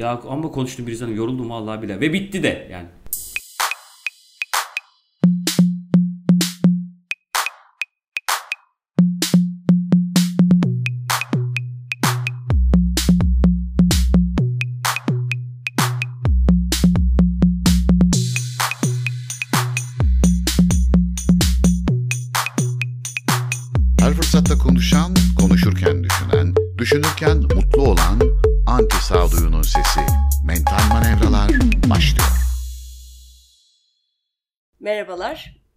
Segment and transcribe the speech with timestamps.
[0.00, 2.00] Ya ama konuştum bir Hanım yoruldum vallahi bile.
[2.00, 2.86] Ve bitti de yani.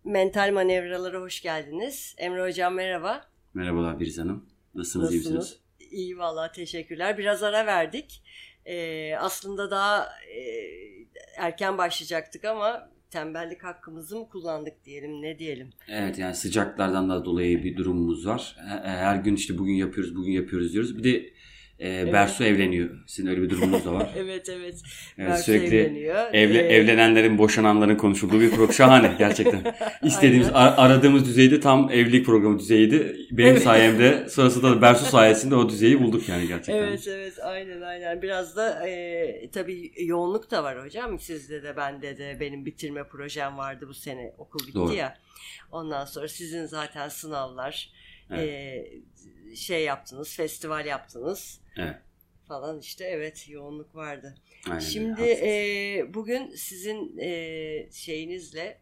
[0.03, 2.15] Mental manevralara hoş geldiniz.
[2.17, 3.27] Emre Hocam merhaba.
[3.53, 4.45] Merhabalar Biriz Hanım.
[4.75, 5.35] Nasılsınız, iyi misiniz?
[5.35, 5.63] Nasılsınız?
[5.91, 7.17] İyi valla teşekkürler.
[7.17, 8.23] Biraz ara verdik.
[8.65, 10.41] Ee, aslında daha e,
[11.37, 15.69] erken başlayacaktık ama tembellik hakkımızı mı kullandık diyelim ne diyelim.
[15.87, 18.55] Evet yani sıcaklardan da dolayı bir durumumuz var.
[18.83, 20.97] Her gün işte bugün yapıyoruz, bugün yapıyoruz diyoruz.
[20.97, 21.32] Bir de
[21.83, 22.89] e, Bersu evleniyor.
[23.07, 24.09] Sizin öyle bir durumunuz da var.
[24.17, 24.75] evet evet.
[25.17, 26.33] Evet, Bersu sürekli evleniyor.
[26.33, 28.73] Evle, Ee, evlenenlerin, boşananların konuşulduğu bir program.
[28.73, 29.75] Şahane gerçekten.
[30.03, 33.17] İstediğimiz, ar- aradığımız düzeyde tam evlilik programı düzeyiydi.
[33.31, 33.63] Benim Evet.
[33.63, 36.83] sayemde, sonrasında da Bersu sayesinde o düzeyi bulduk yani gerçekten.
[36.83, 38.21] Evet evet aynen aynen.
[38.21, 41.19] Biraz da e, tabii yoğunluk da var hocam.
[41.19, 44.33] Sizde de bende de benim bitirme projem vardı bu sene.
[44.37, 44.93] Okul bitti Doğru.
[44.93, 45.17] ya.
[45.71, 47.89] Ondan sonra sizin zaten sınavlar
[48.31, 48.49] Evet.
[48.49, 48.85] e,
[49.55, 51.95] şey yaptınız, festival yaptınız Evet.
[52.47, 54.35] falan işte evet yoğunluk vardı.
[54.67, 58.77] Aynen Şimdi e, bugün sizin e, şeyinizle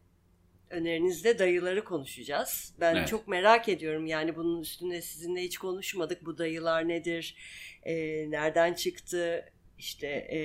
[0.70, 2.74] önerinizle dayıları konuşacağız.
[2.80, 3.08] Ben Evet.
[3.08, 6.26] çok merak ediyorum yani bunun üstüne sizinle hiç konuşmadık.
[6.26, 7.36] Bu dayılar nedir?
[7.84, 7.96] E,
[8.32, 9.46] nereden çıktı?
[9.78, 10.40] İşte e,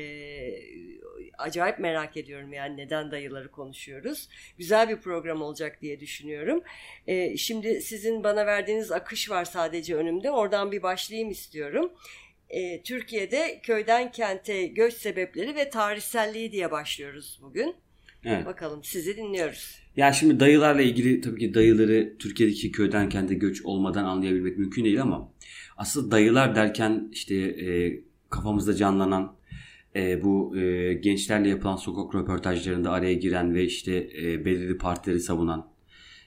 [1.39, 4.29] acayip merak ediyorum yani neden dayıları konuşuyoruz.
[4.59, 6.63] Güzel bir program olacak diye düşünüyorum.
[7.07, 10.31] E, şimdi sizin bana verdiğiniz akış var sadece önümde.
[10.31, 11.93] Oradan bir başlayayım istiyorum.
[12.51, 17.75] E, Türkiye'de köyden kente göç sebepleri ve tarihselliği diye başlıyoruz bugün.
[18.25, 18.47] Evet.
[18.47, 19.79] Bakalım sizi dinliyoruz.
[19.97, 25.03] Ya şimdi dayılarla ilgili tabii ki dayıları Türkiye'deki köyden kente göç olmadan anlayabilmek mümkün değil
[25.03, 25.33] ama
[25.77, 28.01] asıl dayılar derken işte e,
[28.31, 29.37] kafamızda canlanan
[29.97, 35.71] e, bu e, gençlerle yapılan sokak röportajlarında araya giren ve işte e, belirli partileri savunan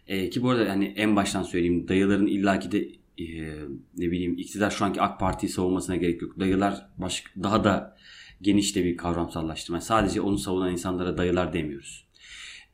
[0.07, 3.53] e, ki bu arada hani en baştan söyleyeyim dayıların illaki de e,
[3.97, 6.39] ne bileyim iktidar şu anki AK Parti'yi savunmasına gerek yok.
[6.39, 7.97] Dayılar baş, daha da
[8.41, 9.77] geniş de bir kavramsallaştırma.
[9.77, 12.09] Yani sadece onu savunan insanlara dayılar demiyoruz.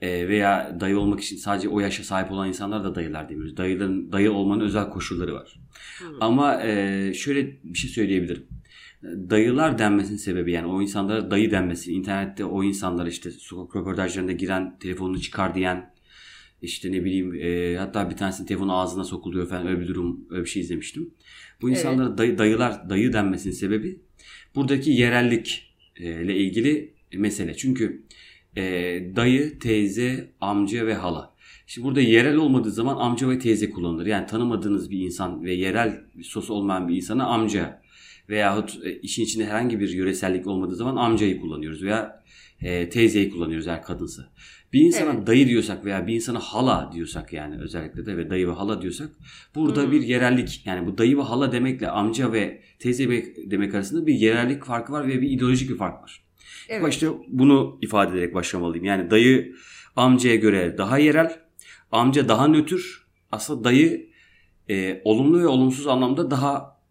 [0.02, 3.58] E, veya dayı olmak için sadece o yaşa sahip olan insanlar da dayılar demiyoruz.
[3.58, 5.60] Dayıların dayı olmanın özel koşulları var.
[6.20, 8.48] Ama e, şöyle bir şey söyleyebilirim.
[9.04, 11.94] Dayılar denmesinin sebebi yani o insanlara dayı denmesi.
[11.94, 15.95] internette o insanlar işte sokak röportajlarında giren telefonunu çıkar diyen
[16.62, 20.44] işte ne bileyim e, hatta bir tanesinin telefonu ağzına sokuluyor falan öyle bir durum öyle
[20.44, 21.14] bir şey izlemiştim.
[21.62, 21.78] Bu Evet.
[21.78, 24.00] insanlara dayı, dayılar dayı denmesinin sebebi
[24.56, 27.58] buradaki yerellik e, ile ilgili mesele.
[27.58, 28.04] Çünkü
[28.58, 28.64] e,
[29.16, 31.36] dayı, teyze, amca ve hala.
[31.68, 34.06] Şimdi burada yerel olmadığı zaman amca ve teyze kullanılır.
[34.06, 37.82] Yani tanımadığınız bir insan ve yerel sos olmayan bir insana amca
[38.30, 42.24] veyahut e, işin içinde herhangi bir yöresellik olmadığı zaman amcayı kullanıyoruz veya
[42.62, 44.32] e, teyzeyi kullanıyoruz eğer kadınsa.
[44.74, 45.28] Bir insana Evet.
[45.28, 49.10] dayı diyorsak veya bir insana hala diyorsak yani özellikle de ve dayı ve hala diyorsak
[49.56, 49.92] burada Hmm.
[49.92, 53.10] bir yerellik yani bu dayı ve hala demekle amca ve teyze
[53.52, 56.26] demek arasında bir yerellik farkı var ve bir ideolojik bir fark var.
[56.70, 56.84] Evet.
[56.84, 58.86] Başta bunu ifade ederek başlamalıyım.
[58.86, 59.56] Yani dayı
[59.96, 61.40] amcaya göre daha yerel,
[61.92, 63.06] amca daha nötr.
[63.32, 64.10] Aslında dayı
[64.70, 66.82] e, olumlu ve olumsuz anlamda daha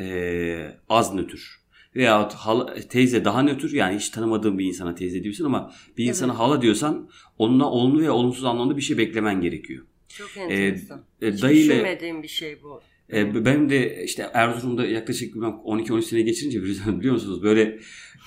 [0.00, 1.58] e, az nötr.
[1.98, 6.32] Veyahut hala, teyze daha nötr yani hiç tanımadığın bir insana teyze diyorsun ama bir insana
[6.32, 6.40] Evet.
[6.40, 9.84] hala diyorsan onunla olumlu ve olumsuz anlamda bir şey beklemen gerekiyor.
[10.08, 11.04] Çok enteresan.
[11.22, 12.80] E, Hiç dayı ile düşünmediğim bir şey bu.
[13.12, 17.78] e, benim de işte Erzurum'da yaklaşık bilmem 12-13 sene geçirince biliyorsunuz- biliyor musunuz böyle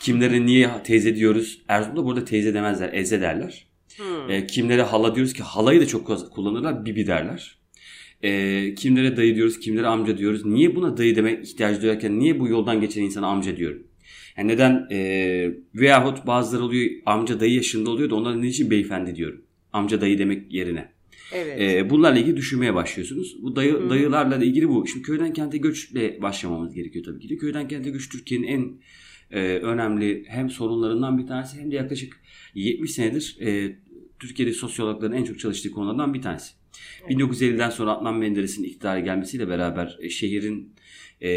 [0.02, 1.62] kimlere niye teyze diyoruz?
[1.68, 3.68] Erzurum'da burada teyze demezler, eze derler.
[3.98, 4.30] Hmm.
[4.32, 7.58] E, kimlere hala diyoruz ki halayı da çok kullanırlar, bibi derler.
[8.24, 10.46] E, kimlere dayı diyoruz, kimlere amca diyoruz.
[10.46, 13.84] Niye buna dayı demek ihtiyacı duyarken niye bu yoldan geçen insana amca diyorum?
[14.38, 19.42] Yani neden e, veyahut bazıları oluyor amca dayı yaşında oluyor da onlara niçin beyefendi diyorum.
[19.74, 20.92] Amca dayı demek yerine.
[21.34, 21.62] Evet.
[21.62, 23.38] E, bunlarla ilgili düşünmeye başlıyorsunuz.
[23.42, 23.90] Bu dayı, Hı.
[23.90, 24.88] dayılarla da ilgili bu.
[24.88, 27.38] Şimdi köyden kente göçle başlamamız gerekiyor tabii ki de.
[27.38, 28.82] Köyden kente göç Türkiye'nin en
[29.32, 32.14] e, önemli hem sorunlarından bir tanesi hem de yaklaşık
[32.56, 33.76] 70 senedir e,
[34.20, 36.61] Türkiye'de sosyologların en çok çalıştığı konulardan bir tanesi.
[37.02, 37.12] Evet.
[37.12, 40.76] 1950'den sonra Adnan Menderes'in iktidara gelmesiyle beraber e, şehrin
[41.22, 41.32] e,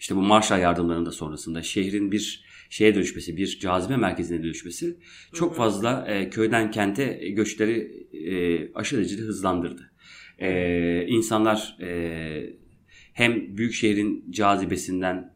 [0.00, 4.96] işte bu Marshall yardımlarında sonrasında şehrin bir şeye dönüşmesi, bir cazibe merkezine dönüşmesi
[5.34, 9.92] çok fazla e, köyden kente göçleri e, aşırı derecede hızlandırdı.
[10.38, 12.60] E, insanlar e,
[13.12, 15.34] hem büyük şehrin cazibesinden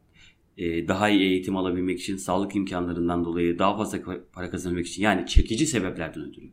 [0.59, 3.99] e, daha iyi eğitim alabilmek için, sağlık imkanlarından dolayı daha fazla
[4.33, 6.47] para kazanmak için yani çekici sebeplerden ötürü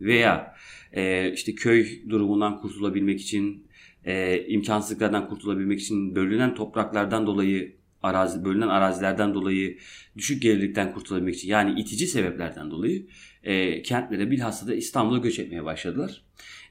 [0.00, 0.54] veya
[0.96, 3.66] e, işte köy durumundan kurtulabilmek için,
[4.04, 9.78] e, imkansızlıklardan kurtulabilmek için, bölünen topraklardan dolayı arazi bölünen arazilerden dolayı
[10.16, 13.06] düşük gelirlikten kurtulabilmek için yani itici sebeplerden dolayı
[13.42, 16.22] e, kentlere bilhassa da İstanbul'a göç etmeye başladılar.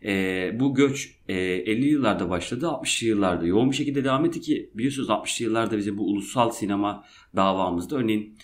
[0.06, 4.70] E, bu göç e, 50 yıllarda başladı 60'lı yıllarda yoğun bir şekilde devam etti ki
[4.74, 7.06] biliyorsunuz 60'lı yıllarda bizim bu ulusal sinema
[7.36, 8.38] davamızda örneğin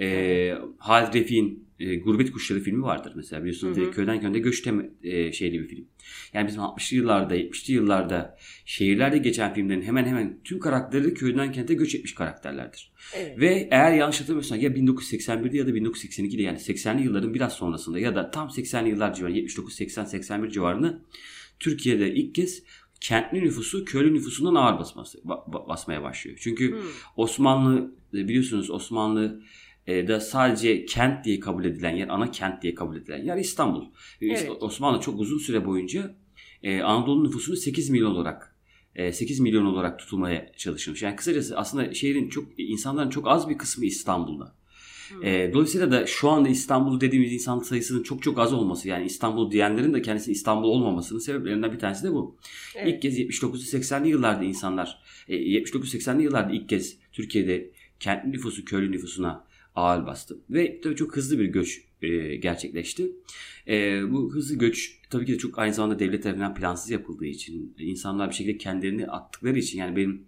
[0.00, 3.76] e, Halid Refik'in e, Gurbet Kuşları filmi vardır mesela biliyorsunuz.
[3.76, 3.90] Hı hı.
[3.90, 5.84] Köyden köyde göç teme, e, şeyli bir film.
[6.32, 11.74] Yani bizim 60'lı yıllarda 70'li yıllarda şehirlerde geçen filmlerin hemen hemen tüm karakterleri köyden kente
[11.74, 12.92] göç etmiş karakterlerdir.
[13.16, 13.38] Evet.
[13.38, 18.14] Ve eğer yanlış hatırlamıyorsam ya 1981'de ya da 1982'de yani 80'li yılların biraz sonrasında ya
[18.14, 21.02] da tam 80'li yıllar civarı 79 80 81 civarında
[21.60, 22.62] Türkiye'de ilk kez
[23.00, 25.18] kentli nüfusu köylü nüfusundan ağır basması
[25.68, 26.38] basmaya başlıyor.
[26.40, 26.80] Çünkü hmm.
[27.16, 32.96] Osmanlı biliyorsunuz Osmanlı e, da sadece kent diye kabul edilen yer, ana kent diye kabul
[32.96, 33.84] edilen yer İstanbul.
[34.20, 34.50] Evet.
[34.60, 36.16] Osmanlı çok uzun süre boyunca
[36.62, 38.56] e, Anadolu nüfusunu 8 milyon olarak
[38.96, 41.02] 8 e, milyon olarak tutulmaya çalışılmış.
[41.02, 44.56] Yani kısacası aslında şehrin çok insanların çok az bir kısmı İstanbul'da.
[45.08, 45.22] Hmm.
[45.22, 49.94] dolayısıyla da şu anda İstanbul dediğimiz insan sayısının çok çok az olması yani İstanbul diyenlerin
[49.94, 52.36] de kendisi İstanbul olmamasının sebeplerinden bir tanesi de bu.
[52.74, 52.94] Evet.
[52.94, 59.45] İlk kez 79-80'li yıllarda insanlar 79-80'li yıllarda ilk kez Türkiye'de kentli nüfusu köylü nüfusuna
[59.76, 60.38] ağır bastı.
[60.50, 63.12] Ve tabii çok hızlı bir göç e, gerçekleşti.
[63.68, 67.74] E, bu hızlı göç tabii ki de çok aynı zamanda devlet tarafından plansız yapıldığı için,
[67.78, 70.26] insanlar bir şekilde kendilerini attıkları için yani benim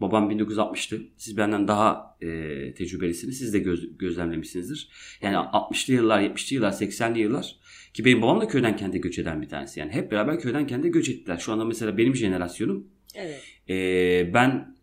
[0.00, 1.02] babam 1960'tı.
[1.16, 2.28] Siz benden daha e,
[2.74, 3.38] tecrübelisiniz.
[3.38, 4.88] Siz de göz, gözlemlemişsinizdir.
[5.22, 7.56] Yani 60'lı yıllar, 70'li yıllar, 80'li yıllar
[7.94, 9.80] ki benim babam da köyden kente göç eden bir tanesi.
[9.80, 11.38] Yani hep beraber köyden kente göç ettiler.
[11.38, 13.42] Şu anda mesela benim jenerasyonum evet.
[13.68, 14.76] e, ben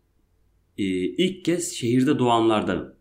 [0.78, 2.95] e, ilk kez şehirde doğanlardanım.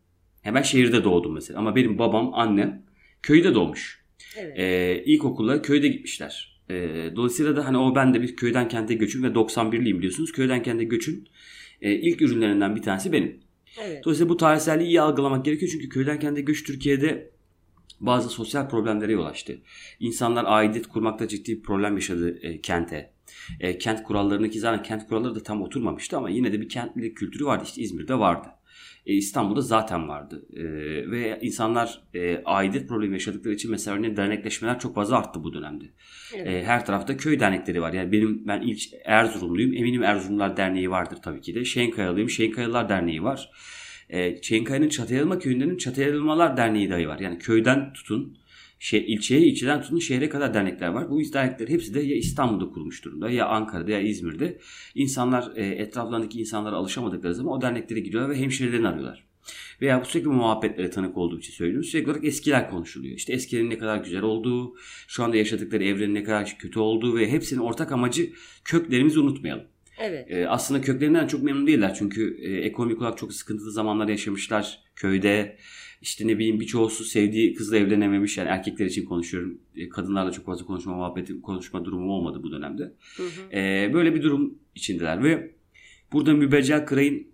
[0.46, 1.60] Hemen şehirde doğdum mesela.
[1.60, 2.84] Ama benim babam, annem
[3.22, 4.06] köyde doğmuş.
[4.38, 4.60] Evet.
[4.60, 6.62] Ee, ilkokula köyde gitmişler.
[6.70, 10.32] Ee, dolayısıyla da hani o ben de bir köyden kente göçün ve 91'liyim biliyorsunuz.
[10.32, 11.28] Köyden kente göçün
[11.82, 13.40] e, ilk ürünlerinden bir tanesi benim.
[13.84, 14.06] Evet.
[14.06, 15.72] Dolayısıyla bu tarihselliği iyi algılamak gerekiyor.
[15.72, 17.32] Çünkü köyden kente göç Türkiye'de
[18.00, 19.62] bazı sosyal problemlere yol açtı.
[20.00, 23.12] İnsanlar aidiyet kurmakta ciddi bir problem yaşadı e, kente.
[23.60, 27.18] E, kent kurallarını ki zaten kent kuralları da tam oturmamıştı ama yine de bir kentlilik
[27.18, 27.64] kültürü vardı.
[27.68, 28.48] İşte İzmir'de vardı
[29.06, 30.46] e, İstanbul'da zaten vardı.
[30.54, 30.64] E,
[31.12, 35.86] ve insanlar e, aidiyet problemi yaşadıkları için mesela örneğin dernekleşmeler çok fazla arttı bu dönemde.
[36.36, 36.48] Evet.
[36.48, 37.94] E, her tarafta köy dernekleri var.
[37.94, 39.74] Yani benim ben ilk Erzurumluyum.
[39.74, 41.66] Eminim Erzurumlar Derneği vardır tabii ki de.
[41.66, 42.30] Şenkayalıyım.
[42.30, 43.50] Şenkayalılar Derneği var.
[44.10, 47.20] E, Şenkaya'nın Çatayalma köyündenin Çatayalmalar Derneği dahi var.
[47.20, 48.38] Yani köyden tutun
[48.86, 51.10] şey, ilçeye, ilçeden tutun şehre kadar dernekler var.
[51.10, 54.58] Bu dernekler hepsi de ya İstanbul'da kurulmuş durumda ya Ankara'da ya İzmir'de.
[54.96, 59.26] İnsanlar e, etraflarındaki insanlara alışamadıkları zaman o derneklere giriyorlar ve hemşirelerini arıyorlar.
[59.82, 61.84] Veya bu sürekli muhabbetlere tanık olduğu için söylüyorum.
[61.84, 63.16] Sürekli olarak eskiler konuşuluyor.
[63.16, 64.76] İşte eskilerin ne kadar güzel olduğu,
[65.08, 68.30] şu anda yaşadıkları evrenin ne kadar kötü olduğu ve hepsinin ortak amacı
[68.64, 69.66] köklerimizi unutmayalım.
[69.98, 70.32] Evet.
[70.32, 75.58] Ee, aslında köklerinden çok memnun değiller çünkü e, ekonomik olarak çok sıkıntılı zamanlar yaşamışlar köyde
[76.06, 78.38] işte ne bileyim birçoğusu sevdiği kızla evlenememiş.
[78.38, 79.62] Yani erkekler için konuşuyorum.
[79.76, 82.84] E, kadınlarla çok fazla konuşma muhabbeti, konuşma durumu olmadı bu dönemde.
[83.18, 83.58] Hı hı.
[83.58, 85.52] E, böyle bir durum içindeler ve
[86.12, 87.28] burada Mübeccel Kıray'ın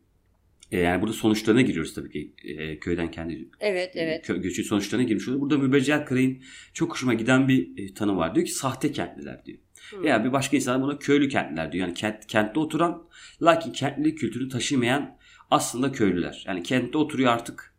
[0.72, 4.28] e, yani burada sonuçlarına giriyoruz tabii ki e, köyden kendi evet, evet.
[4.28, 5.42] Kö, göçün sonuçlarına girmiş oluyor.
[5.42, 6.42] Burada Mübeccel Kıray'ın
[6.74, 8.36] çok hoşuma giden bir e, tanım var.
[8.36, 9.58] Diyor ki sahte kentliler diyor.
[9.92, 10.04] Hı.
[10.04, 11.88] Veya bir başka insan buna köylü kentliler diyor.
[11.88, 13.04] Yani kent, kentte oturan
[13.42, 15.18] lakin kentlilik kültürünü taşımayan
[15.52, 16.44] aslında köylüler.
[16.48, 17.71] Yani kentte oturuyor artık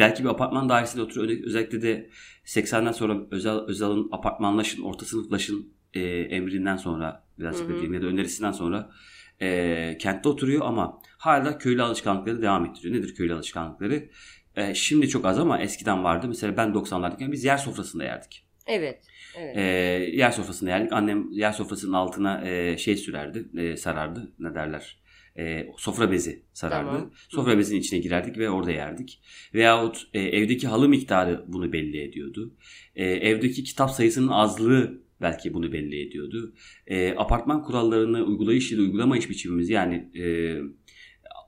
[0.00, 1.44] Belki bir apartman dairesinde oturuyor.
[1.44, 2.10] Özellikle de
[2.44, 8.52] 80'den sonra özel Özal'ın apartmanlaşın, orta sınıflaşın e, emrinden sonra biraz diyeyim ya da önerisinden
[8.52, 8.90] sonra
[9.40, 12.94] e, kentte oturuyor ama hala köylü alışkanlıkları devam ettiriyor.
[12.94, 14.08] Nedir köylü alışkanlıkları?
[14.56, 16.28] E, şimdi çok az ama eskiden vardı.
[16.28, 18.46] Mesela ben 90'lardayken biz yer sofrasında yerdik.
[18.66, 19.02] Evet.
[19.38, 19.56] Evet.
[19.56, 19.60] E,
[20.16, 20.92] yer sofrasında yerdik.
[20.92, 24.32] Annem yer sofrasının altına e, şey sürerdi, e, sarardı.
[24.38, 25.00] Ne derler?
[25.38, 26.90] E, sofra bezi sarardı.
[26.90, 27.10] Tamam.
[27.28, 29.22] Sofra bezinin içine girerdik ve orada yerdik.
[29.54, 32.54] Veyahut e, evdeki halı miktarı bunu belli ediyordu.
[32.94, 36.54] E, evdeki kitap sayısının azlığı belki bunu belli ediyordu.
[36.86, 40.24] E, apartman kurallarını uygulayış da uygulamayış biçimimiz yani e,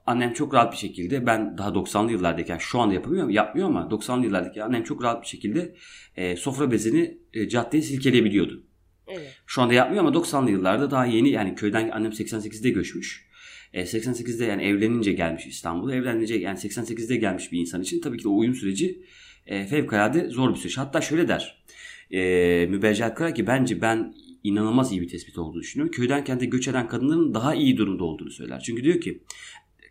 [0.06, 4.24] annem çok rahat bir şekilde ben daha 90'lı yıllardayken şu anda yapamıyor yapmıyor ama 90'lı
[4.24, 5.74] yıllardaki annem çok rahat bir şekilde
[6.16, 8.62] e, sofra bezini e, caddeye silkeleyebiliyordu.
[9.08, 9.36] Evet.
[9.46, 13.31] Şu anda yapmıyor ama 90'lı yıllarda daha yeni yani köyden annem 88'de göçmüş.
[13.75, 15.95] 88'de yani evlenince gelmiş İstanbul'a.
[15.95, 19.02] Evlenince yani 88'de gelmiş bir insan için tabii ki o uyum süreci
[19.47, 20.79] e, fevkalade zor bir süreç.
[20.79, 21.62] Hatta şöyle der
[22.11, 24.14] e, Mübercel Kara ki bence ben
[24.45, 25.93] inanılmaz iyi bir tespit olduğunu düşünüyorum.
[25.93, 28.61] Köyden kente göç eden kadınların daha iyi durumda olduğunu söyler.
[28.61, 29.23] Çünkü diyor ki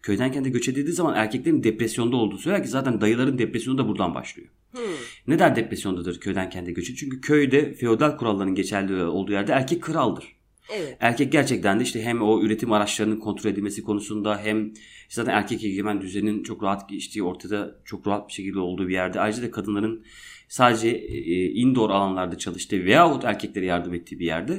[0.02, 4.16] köyden kente göç edildiği zaman erkeklerin depresyonda olduğu söyler ki zaten dayıların depresyonu da buradan
[4.16, 4.50] başlıyor.
[4.72, 4.82] Hmm.
[5.28, 6.96] Neden depresyondadır köyden kente göçü?
[6.96, 10.41] Çünkü köyde feodal kuralların geçerli olduğu yerde erkek kraldır.
[10.74, 10.98] Evet.
[11.00, 14.74] Erkek gerçekten de işte hem o üretim araçlarının kontrol edilmesi konusunda hem
[15.10, 19.20] zaten erkek egemen düzenin çok rahat geçtiği ortada çok rahat bir şekilde olduğu bir yerde.
[19.20, 20.06] Ayrıca da kadınların
[20.48, 24.54] sadece e, indoor alanlarda çalıştığı veyahut erkeklere yardım ettiği bir yerde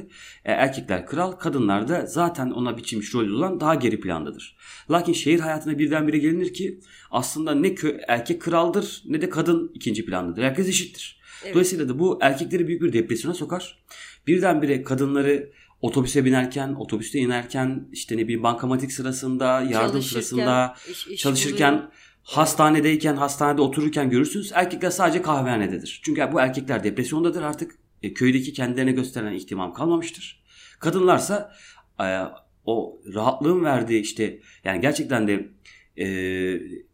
[0.45, 4.57] e, erkekler kral, kadınlar da zaten ona biçilmiş rol olan daha geri plandadır.
[4.91, 6.79] Lakin şehir hayatına birdenbire gelinir ki
[7.11, 10.43] aslında ne kö erkek kraldır ne de kadın ikinci plandadır.
[10.43, 11.19] Herkes eşittir.
[11.43, 11.53] Evet.
[11.53, 13.83] Dolayısıyla da bu erkekleri büyük bir depresyona sokar.
[14.27, 15.51] Birdenbire kadınları
[15.83, 21.91] otobüse binerken, otobüste inerken, işte ne bileyim bankamatik sırasında, yardım sırasında, iş, iş çalışırken, buluyor.
[22.23, 24.51] hastanedeyken, hastanede otururken görürsünüz.
[24.53, 26.01] Erkekler sadece kahvehanededir.
[26.03, 27.75] Çünkü bu erkekler depresyondadır artık.
[28.03, 30.43] E, köydeki kendilerine gösterilen ihtimam kalmamıştır.
[30.79, 31.55] Kadınlarsa
[31.99, 32.19] e,
[32.65, 35.49] o rahatlığın verdiği işte yani gerçekten de
[35.97, 36.05] e,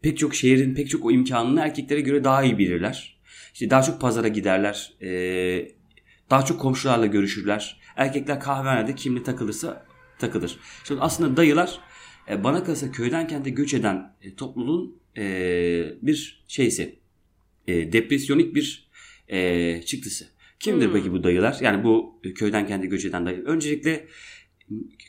[0.02, 3.20] pek çok şehrin pek çok o imkanını erkeklere göre daha iyi bilirler.
[3.54, 4.92] İşte daha çok pazara giderler.
[5.02, 5.10] E,
[6.30, 7.79] daha çok komşularla görüşürler.
[8.00, 9.86] Erkekler kahvehanede kimli takılırsa
[10.18, 10.58] takılır.
[10.84, 11.80] Şimdi aslında dayılar
[12.28, 15.24] e, bana kalırsa köyden kente göç eden e, topluluğun e,
[16.02, 16.98] bir şeysi.
[17.66, 18.90] E, depresyonik bir
[19.28, 20.26] e, çıktısı.
[20.60, 20.94] Kimdir hmm.
[20.94, 21.56] peki bu dayılar?
[21.60, 23.44] Yani bu köyden kente göç eden dayı.
[23.44, 24.08] Öncelikle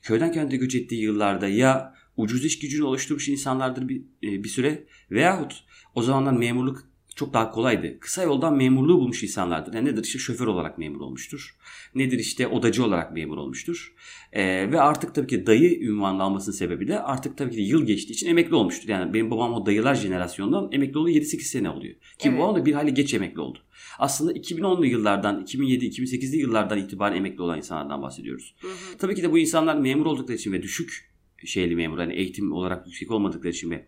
[0.03, 5.63] köyden kente göç ettiği yıllarda ya ucuz iş gücünü oluşturmuş insanlardır bir, bir süre veyahut
[5.95, 7.99] o zamanlar memurluk çok daha kolaydı.
[7.99, 9.73] Kısa yoldan memurluğu bulmuş insanlardır.
[9.73, 11.55] Yani nedir işte şoför olarak memur olmuştur.
[11.95, 13.93] Nedir işte odacı olarak memur olmuştur.
[14.33, 18.13] Ee, ve artık tabii ki dayı ünvanını almasının sebebi de artık tabii ki yıl geçtiği
[18.13, 18.89] için emekli olmuştur.
[18.89, 21.93] Yani benim babam o dayılar jenerasyonundan emekli olduğu 7-8 sene oluyor.
[21.93, 22.39] Ki evet.
[22.39, 23.59] babam da bir hali geç emekli oldu.
[23.99, 28.55] Aslında 2010'lu yıllardan, 2007-2008'li yıllardan itibaren emekli olan insanlardan bahsediyoruz.
[28.61, 28.97] Hı hı.
[28.97, 31.11] Tabii ki de bu insanlar memur oldukları için ve düşük
[31.45, 33.85] şeyli memur, yani eğitim olarak yüksek olmadıkları için ve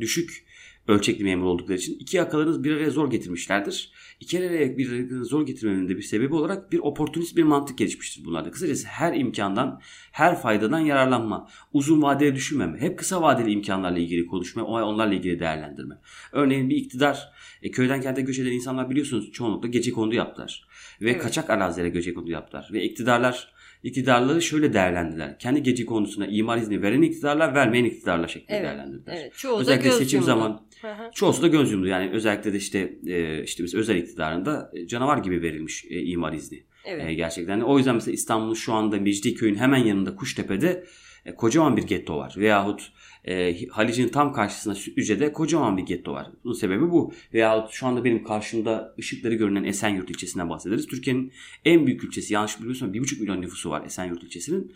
[0.00, 0.46] düşük
[0.88, 3.92] ölçekli memur oldukları için iki yakalarınız bir araya zor getirmişlerdir.
[4.20, 8.24] İki araya bir araya zor getirmenin de bir sebebi olarak bir oportunist bir mantık gelişmiştir
[8.24, 8.50] bunlarda.
[8.50, 9.80] Kısacası her imkandan,
[10.12, 15.94] her faydadan yararlanma, uzun vadeli düşünmeme, hep kısa vadeli imkanlarla ilgili konuşma, onlarla ilgili değerlendirme.
[16.32, 20.66] Örneğin bir iktidar, e, köyden kente göç eden insanlar biliyorsunuz çoğunlukla gece kondu yaptılar.
[21.00, 21.22] Ve evet.
[21.22, 22.68] kaçak arazilere gece kondu yaptılar.
[22.72, 23.55] Ve iktidarlar
[23.86, 25.38] iktidarları şöyle değerlendiler.
[25.38, 29.16] Kendi gece konusuna imar izni veren iktidarlar vermeyen iktidarlar şeklinde evet, değerlendirdiler.
[29.16, 30.66] Evet, çoğu Özellikle da seçim zaman
[31.14, 31.86] çoğusu da göz yumdu.
[31.86, 36.32] Yani özellikle de işte e, işte mesela özel iktidarında e, canavar gibi verilmiş e, imar
[36.32, 36.62] izni.
[36.84, 37.08] Evet.
[37.08, 37.60] E, gerçekten.
[37.60, 40.84] O yüzden mesela İstanbul şu anda Mecidiyeköy'ün hemen yanında Kuştepe'de
[41.24, 42.34] e, kocaman bir getto var.
[42.36, 42.92] Veyahut
[43.26, 46.30] e, Halic'in tam karşısında Sütlüce'de kocaman bir getto var.
[46.44, 47.12] Bunun sebebi bu.
[47.34, 50.86] Veyahut şu anda benim karşımda ışıkları görünen Esenyurt ilçesinden bahsederiz.
[50.86, 51.32] Türkiye'nin
[51.64, 54.72] en büyük ilçesi yanlış bilmiyorsam 1,5 milyon nüfusu var Esenyurt ilçesinin.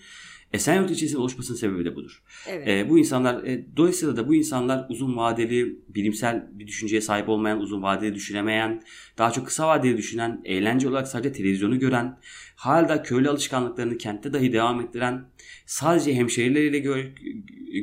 [0.52, 2.22] Esenyurt ilçesinin oluşmasının sebebi de budur.
[2.48, 2.68] Evet.
[2.68, 7.60] E, bu insanlar e, dolayısıyla da bu insanlar uzun vadeli bilimsel bir düşünceye sahip olmayan,
[7.60, 8.82] uzun vadeli düşünemeyen,
[9.18, 12.18] daha çok kısa vadeli düşünen, eğlence olarak sadece televizyonu gören,
[12.56, 15.24] hala köylü alışkanlıklarını kentte dahi devam ettiren,
[15.66, 17.12] sadece hemşehrileriyle gör,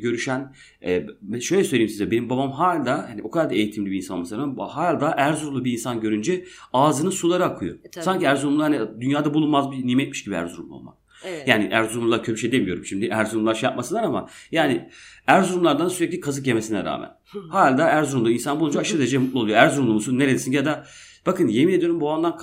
[0.02, 1.08] görüşen, e,
[1.42, 4.68] şöyle söyleyeyim size benim babam hala hani o kadar da eğitimli bir insan olmasına rağmen
[4.68, 7.76] hala Erzurumlu bir insan görünce ağzının suları akıyor.
[7.98, 11.07] E, Sanki Erzurumlu hani dünyada bulunmaz bir nimetmiş gibi Erzurumlu olmak.
[11.28, 11.48] Evet.
[11.48, 13.06] Yani Erzurumlular kötü bir şey demiyorum şimdi.
[13.06, 14.90] Erzurumlular şey yapmasınlar ama yani
[15.28, 17.10] Erzurumlardan sürekli kazık yemesine rağmen.
[17.50, 19.58] Hala Erzurum'da insan bulunca aşırı derece mutlu oluyor.
[19.58, 20.20] Erzurumlu musun?
[20.20, 20.52] Neredesin?
[20.52, 20.86] Ya da
[21.26, 22.38] bakın yemin ediyorum bu andan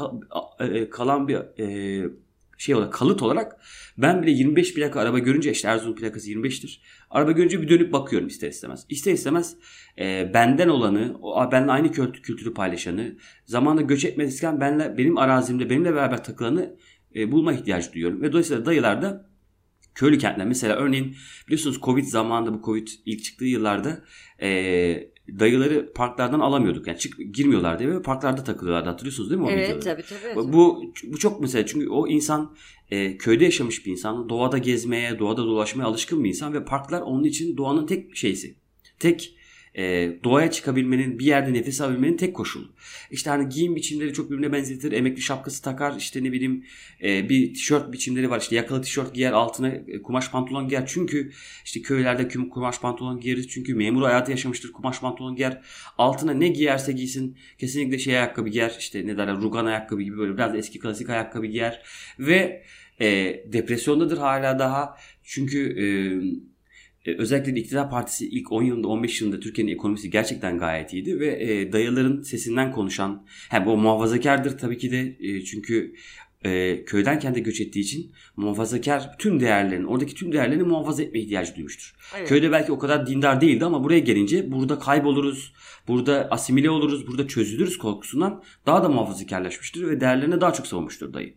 [0.61, 2.09] e, kalan bir e,
[2.59, 3.61] şey olarak kalıt olarak
[3.99, 6.81] ben bile 25 plaka araba görünce işte Erzurum plakası 25'tir.
[7.11, 8.87] Araba görünce bir dönüp bakıyorum ister istemez.
[8.89, 9.57] İster istemez
[9.99, 15.95] e, benden olanı, o, benimle aynı kültürü paylaşanı, zamanında göç etmezken benle, benim arazimde benimle
[15.95, 16.77] beraber takılanı
[17.17, 18.23] e, bulma ihtiyacı duyuyorum.
[18.23, 19.31] Ve dolayısıyla dayılarda
[19.95, 21.17] köylü kentler mesela örneğin
[21.47, 24.05] biliyorsunuz Covid zamanında bu Covid ilk çıktığı yıllarda
[24.43, 24.49] e,
[25.29, 26.87] dayıları parklardan alamıyorduk.
[26.87, 28.89] Yani çık girmiyorlardı eve parklarda takılıyorlardı.
[28.89, 29.91] Hatırlıyorsunuz değil mi o evet, videoları?
[29.91, 30.53] Evet tabii tabii.
[30.53, 32.57] Bu, bu çok mesela çünkü o insan
[32.91, 34.29] e, köyde yaşamış bir insan.
[34.29, 38.57] Doğada gezmeye, doğada dolaşmaya alışkın bir insan ve parklar onun için doğanın tek şeysi.
[38.99, 39.37] Tek
[39.79, 42.73] e, doğaya çıkabilmenin, bir yerde nefes alabilmenin tek koşulu.
[43.11, 44.93] İşte hani giyim biçimleri çok birbirine benzetir.
[44.93, 45.97] Emekli şapkası takar.
[45.99, 46.65] işte ne bileyim
[47.03, 48.41] e, bir tişört biçimleri var.
[48.41, 50.85] İşte yakalı tişört giyer, altına e, kumaş pantolon giyer.
[50.87, 51.31] Çünkü
[51.65, 53.49] işte köylerde kumaş pantolon giyeriz.
[53.49, 54.73] Çünkü memur hayatı yaşamıştır.
[54.73, 55.63] Kumaş pantolon giyer.
[55.99, 58.77] Altına ne giyerse giysin kesinlikle şey ayakkabı giyer.
[58.79, 61.83] İşte ne derler rugan ayakkabı gibi böyle biraz eski klasik ayakkabı giyer.
[62.19, 62.65] Ve
[63.01, 63.07] e,
[63.53, 64.97] depresyondadır hala daha.
[65.23, 65.87] Çünkü e,
[67.05, 71.21] e, özellikle de iktidar partisi ilk 10 yılında 15 yılında Türkiye'nin ekonomisi gerçekten gayet iyiydi
[71.21, 75.95] ve e, dayaların sesinden konuşan hem o muhafazakardır tabii ki de e, çünkü
[76.45, 81.57] e, köyden kente göç ettiği için muhafazakar tüm değerlerini, oradaki tüm değerlerini muhafaza etme ihtiyacı
[81.57, 81.97] duymuştur.
[82.19, 82.29] Evet.
[82.29, 85.53] Köyde belki o kadar dindar değildi ama buraya gelince burada kayboluruz,
[85.89, 91.35] burada asimile oluruz, burada çözülürüz korkusundan daha da muhafazakarlaşmıştır ve değerlerini daha çok savunmuştur dayı.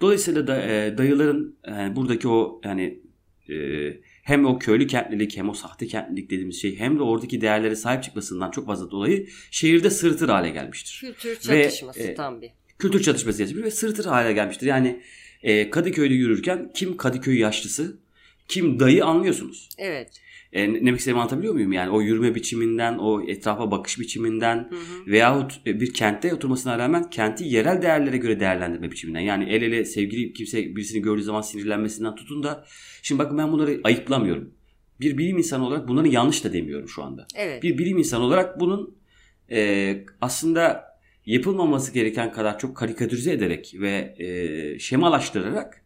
[0.00, 3.00] Dolayısıyla da e, dayıların yani buradaki o yani
[3.48, 3.54] e,
[4.28, 8.02] hem o köylü kentlilik hem o sahte kentlilik dediğimiz şey hem de oradaki değerlere sahip
[8.02, 10.98] çıkmasından çok fazla dolayı şehirde sırıtır hale gelmiştir.
[11.00, 12.50] Kültür Ve, çatışması e, tam bir.
[12.78, 14.66] Kültür çatışması yaşamış ve sırıtır hale gelmiştir.
[14.66, 15.02] Yani
[15.42, 17.98] e, Kadıköy'de yürürken kim Kadıköy yaşlısı
[18.48, 19.68] kim dayı anlıyorsunuz.
[19.78, 20.20] Evet.
[20.52, 21.72] E, ne demek istediğimi anlatabiliyor muyum?
[21.72, 25.06] Yani o yürüme biçiminden, o etrafa bakış biçiminden Hı hı.
[25.06, 29.20] veyahut e, bir kentte oturmasına rağmen kenti yerel değerlere göre değerlendirme biçiminden.
[29.20, 32.64] Yani el ele sevgili kimse birisini gördüğü zaman sinirlenmesinden tutun da
[33.02, 34.54] şimdi bakın ben bunları ayıplamıyorum.
[35.00, 37.26] Bir bilim insanı olarak bunları yanlış da demiyorum şu anda.
[37.36, 37.62] Evet.
[37.62, 38.98] Bir bilim insanı olarak bunun
[39.50, 40.84] e, aslında
[41.26, 45.84] yapılmaması gereken kadar çok karikatürize ederek ve e, şemalaştırarak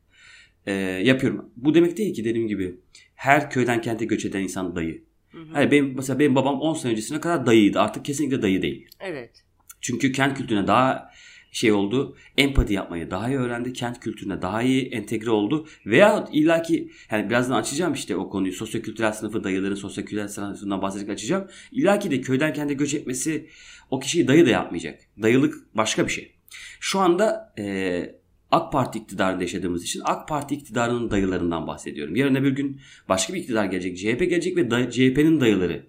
[0.67, 1.51] e, yapıyorum.
[1.57, 2.77] Bu demek değil ki dediğim gibi
[3.23, 5.05] her köyden kente göç eden insan dayı.
[5.31, 5.53] Hı hı.
[5.53, 7.81] Hayır, benim, mesela benim babam 10 sene öncesine kadar dayıydı.
[7.81, 8.89] Artık kesinlikle dayı değil.
[9.01, 9.45] Evet.
[9.81, 11.11] Çünkü kent kültürüne daha
[11.53, 12.17] şey oldu.
[12.37, 13.73] Empati yapmayı daha iyi öğrendi.
[13.73, 15.67] Kent kültürüne daha iyi entegre oldu.
[15.87, 18.53] Veya illaki yani birazdan açacağım işte o konuyu.
[18.53, 21.47] Sosyokültürel sınıfı dayıların sosyokültürel sınıfından bahsedecek açacağım.
[21.73, 23.49] İllaki de köyden kente göç etmesi
[23.91, 25.01] o kişiyi dayı da yapmayacak.
[25.23, 26.33] Dayılık başka bir şey.
[26.81, 28.22] Şu anda e,
[28.53, 32.17] AK Parti iktidarında yaşadığımız için AK Parti iktidarının dayılarından bahsediyorum.
[32.17, 33.99] Yarın öbür gün başka bir iktidar gelecek.
[33.99, 35.87] CHP gelecek ve day- CHP'nin dayıları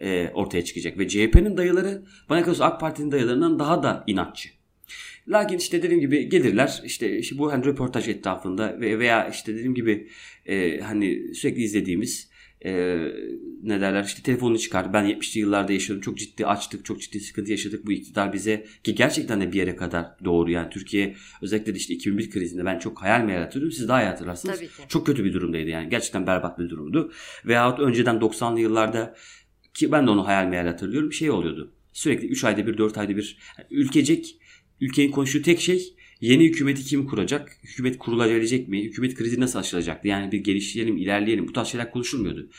[0.00, 0.98] e, ortaya çıkacak.
[0.98, 4.48] Ve CHP'nin dayıları bana kalırsa AK Parti'nin dayılarından daha da inatçı.
[5.28, 9.74] Lakin işte dediğim gibi gelirler işte, işte bu hani röportaj etrafında ve veya işte dediğim
[9.74, 10.08] gibi
[10.46, 12.30] e, hani sürekli izlediğimiz
[12.64, 12.98] e,
[13.62, 14.92] ne derler işte telefonunu çıkar.
[14.92, 16.00] Ben 70'li yıllarda yaşadım.
[16.00, 16.84] Çok ciddi açtık.
[16.84, 17.86] Çok ciddi sıkıntı yaşadık.
[17.86, 20.50] Bu iktidar bize ki gerçekten de bir yere kadar doğru.
[20.50, 23.76] Yani Türkiye özellikle de işte 2001 krizinde ben çok hayal meyal hatırlıyorum.
[23.76, 24.56] Siz daha iyi hatırlarsınız.
[24.56, 24.88] Tabii ki.
[24.88, 25.88] Çok kötü bir durumdaydı yani.
[25.88, 27.12] Gerçekten berbat bir durumdu.
[27.46, 29.14] Veyahut önceden 90'lı yıllarda
[29.74, 31.12] ki ben de onu hayal meyal hatırlıyorum.
[31.12, 31.72] Şey oluyordu.
[31.92, 34.36] Sürekli 3 ayda bir 4 ayda bir yani ülkecek
[34.80, 37.58] ülkenin konuştuğu tek şey yeni hükümeti kim kuracak?
[37.62, 38.84] Hükümet kurulabilecek mi?
[38.84, 40.08] Hükümet krizi nasıl aşılacaktı?
[40.08, 41.48] Yani bir gelişleyelim, ilerleyelim.
[41.48, 42.50] Bu tarz şeyler konuşulmuyordu.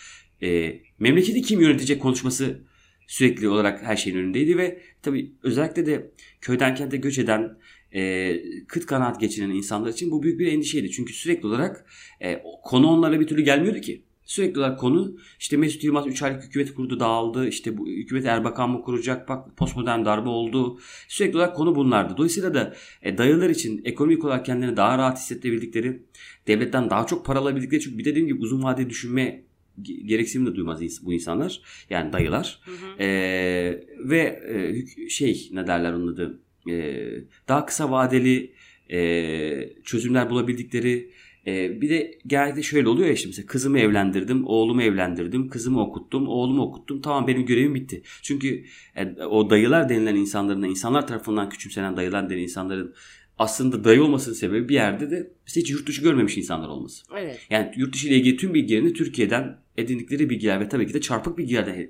[0.41, 2.63] Ee, memleketi kim yönetecek konuşması
[3.07, 7.57] sürekli olarak her şeyin önündeydi ve tabii özellikle de köyden kente göç eden
[7.93, 8.35] e,
[8.67, 10.91] kıt kanaat geçinen insanlar için bu büyük bir endişeydi.
[10.91, 11.85] Çünkü sürekli olarak
[12.21, 14.03] e, konu onlara bir türlü gelmiyordu ki.
[14.29, 17.47] Sürekli olarak konu işte Mesut Yılmaz 3 aylık hükümet kurdu dağıldı.
[17.47, 19.29] İşte bu hükümet Erbakan mı kuracak?
[19.29, 20.79] Bak postmodern darbe oldu.
[21.07, 22.17] Sürekli olarak konu bunlardı.
[22.17, 26.03] Dolayısıyla da e, dayılar için ekonomik olarak kendilerini daha rahat hissettirebildikleri,
[26.47, 29.43] devletten daha çok para alabildikleri çünkü bir dediğim gibi uzun vadeli düşünme
[29.81, 31.61] ge- gereksinimi de duymaz bu insanlar.
[31.89, 32.59] Yani dayılar.
[32.65, 33.03] Hı hı.
[33.03, 36.39] Ee, ve e, şey ne derler onun adı
[36.69, 38.53] Ee, daha kısa vadeli
[38.91, 41.11] e, çözümler bulabildikleri
[41.47, 46.27] e, bir de genellikle şöyle oluyor ya işte mesela kızımı evlendirdim, oğlumu evlendirdim, kızımı okuttum,
[46.27, 47.01] oğlumu okuttum.
[47.01, 48.01] Tamam benim görevim bitti.
[48.21, 48.63] Çünkü
[48.95, 52.95] e, o dayılar denilen insanların, insanlar tarafından küçümsenen dayılar denilen insanların
[53.39, 57.05] aslında dayı olmasının sebebi bir yerde de işte hiç yurt dışı görmemiş insanlar olması.
[57.17, 57.39] Evet.
[57.49, 61.37] Yani yurt dışı ile ilgili tüm bilgilerini Türkiye'den edindikleri bilgiler ve tabii ki de çarpık
[61.37, 61.89] bilgilerden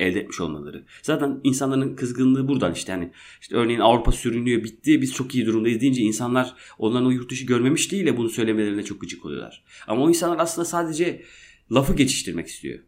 [0.00, 0.84] elde etmiş olmaları.
[1.02, 5.80] Zaten insanların kızgınlığı buradan işte hani işte örneğin Avrupa sürünüyor bitti biz çok iyi durumdayız
[5.80, 9.64] deyince insanlar onların o yurt dışı görmemiş değil de bunu söylemelerine çok gıcık oluyorlar.
[9.86, 11.22] Ama o insanlar aslında sadece
[11.72, 12.78] lafı geçiştirmek istiyor.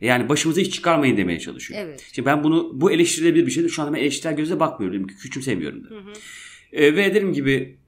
[0.00, 1.80] Yani başımıza hiç çıkarmayın demeye çalışıyor.
[1.84, 2.10] Evet.
[2.12, 3.68] Şimdi ben bunu bu eleştirilebilir bir şeydir.
[3.68, 5.06] Şu anda ben eleştirel gözle bakmıyorum.
[5.06, 5.88] Küçümsemiyorum da.
[5.88, 6.12] Hı hı.
[6.72, 7.78] E, ve dediğim gibi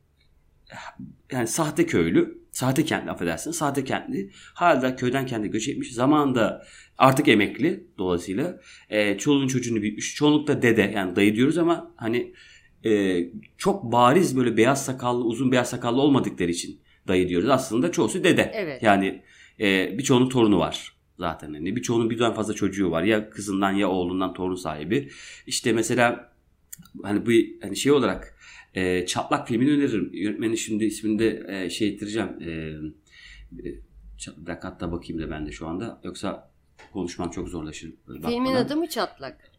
[1.33, 5.93] yani sahte köylü, sahte kentli affedersiniz, sahte kentli hala köyden kente göç etmiş.
[5.93, 6.67] Zamanında
[6.99, 10.15] artık emekli dolayısıyla e, çoluğun çocuğunu büyütmüş.
[10.15, 12.35] Çoğunlukla dede yani dayı diyoruz ama hani
[12.85, 13.21] e,
[13.59, 17.49] çok bariz böyle beyaz sakallı, uzun beyaz sakallı olmadıkları için dayı diyoruz.
[17.49, 18.53] Aslında çoğusu dede.
[18.55, 18.83] Evet.
[18.83, 19.23] Yani
[19.61, 21.55] e, birçoğunun torunu var zaten.
[21.55, 23.03] Hani birçoğunun birden fazla çocuğu var.
[23.03, 25.09] Ya kızından ya oğlundan torun sahibi.
[25.47, 26.33] İşte mesela
[27.03, 27.31] hani bu
[27.63, 28.39] hani şey olarak
[28.75, 30.11] e, Çatlak filmini öneririm.
[30.13, 32.29] Yönetmenin şimdi ismini de e, şey ettireceğim.
[32.41, 33.89] E, e,
[34.37, 36.01] bir dakika hatta bakayım da ben de şu anda.
[36.05, 36.51] Yoksa
[36.93, 37.93] konuşmam çok zorlaşır.
[38.27, 39.51] Filmin adı mı Çatlak?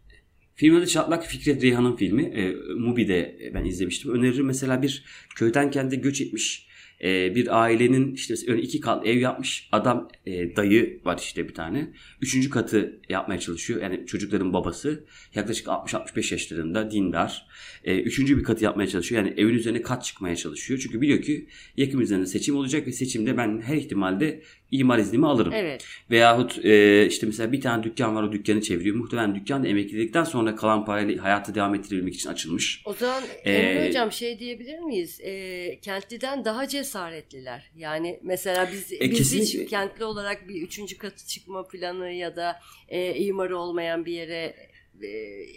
[0.56, 2.24] Filmin adı Çatlak Fikret Reyhan'ın filmi.
[2.24, 4.12] E, Mubi'de ben izlemiştim.
[4.12, 5.04] Öneririm mesela bir
[5.36, 6.70] köyden kente göç etmiş
[7.04, 11.54] e, bir ailenin işte mesela iki kat ev yapmış adam e, dayı var işte bir
[11.54, 11.94] tane.
[12.22, 13.82] Üçüncü katı yapmaya çalışıyor.
[13.82, 17.48] Yani çocukların babası yaklaşık 60-65 yaşlarında dindar.
[17.84, 19.24] E, üçüncü bir katı yapmaya çalışıyor.
[19.24, 20.80] Yani evin üzerine kat çıkmaya çalışıyor.
[20.84, 25.54] Çünkü biliyor ki yakın üzerinde seçim olacak ve seçimde ben her ihtimalde imar iznimi alırım.
[25.54, 25.86] Evet.
[26.12, 28.96] Veyahut e, işte mesela bir tane dükkan var o dükkanı çeviriyor.
[28.96, 32.82] Muhtemelen dükkan da emeklilikten sonra kalan parayla hayatı devam ettirebilmek için açılmış.
[32.86, 35.22] O zaman Ee, Emre Hocam şey diyebilir miyiz?
[35.22, 37.72] Ee, kentliden daha cesaretliler.
[37.76, 39.62] Yani mesela biz, E, biz kesinlikle.
[39.64, 44.56] hiç kentli olarak bir üçüncü katı çıkma planı ya da e, imarı olmayan bir yere
[45.02, 45.08] e,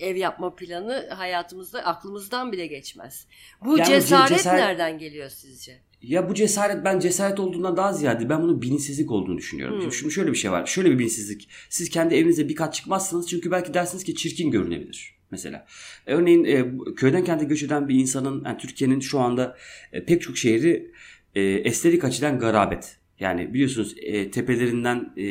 [0.01, 3.27] ev yapma planı hayatımızda aklımızdan bile geçmez.
[3.65, 5.79] Bu Yani cesaret, cesaret- nereden geliyor sizce?
[6.03, 9.83] Ya bu cesaret ben cesaret olduğundan daha ziyade ben bunun bilinçsizlik olduğunu düşünüyorum.
[9.85, 9.93] Hmm.
[9.93, 10.67] Şimdi şöyle bir şey var.
[10.67, 11.49] Şöyle bir bilinçsizlik.
[11.71, 15.15] Siz kendi evinize bir kat çıkmazsınız çünkü belki dersiniz ki çirkin görünebilir.
[15.31, 15.67] Mesela.
[16.07, 16.65] Örneğin e,
[16.97, 19.57] köyden kente göç eden bir insanın yani Türkiye'nin şu anda
[19.93, 20.91] e, pek çok şehri
[21.35, 22.97] e, estetik açıdan garabet.
[23.21, 25.27] Yani biliyorsunuz e, tepelerinden e,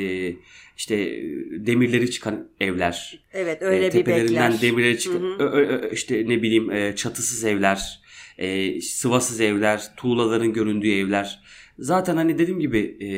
[0.77, 1.21] işte e,
[1.65, 4.62] demirleri çıkan evler, Evet e, öyle bir tepelerinden bekler.
[4.62, 5.43] demirleri çıkan Hı hı.
[5.43, 8.01] ö- ö- ö- işte ne bileyim e, çatısız evler,
[8.41, 11.41] e, sıvasız evler, tuğlaların göründüğü evler.
[11.80, 13.10] Zaten hani dediğim gibi e,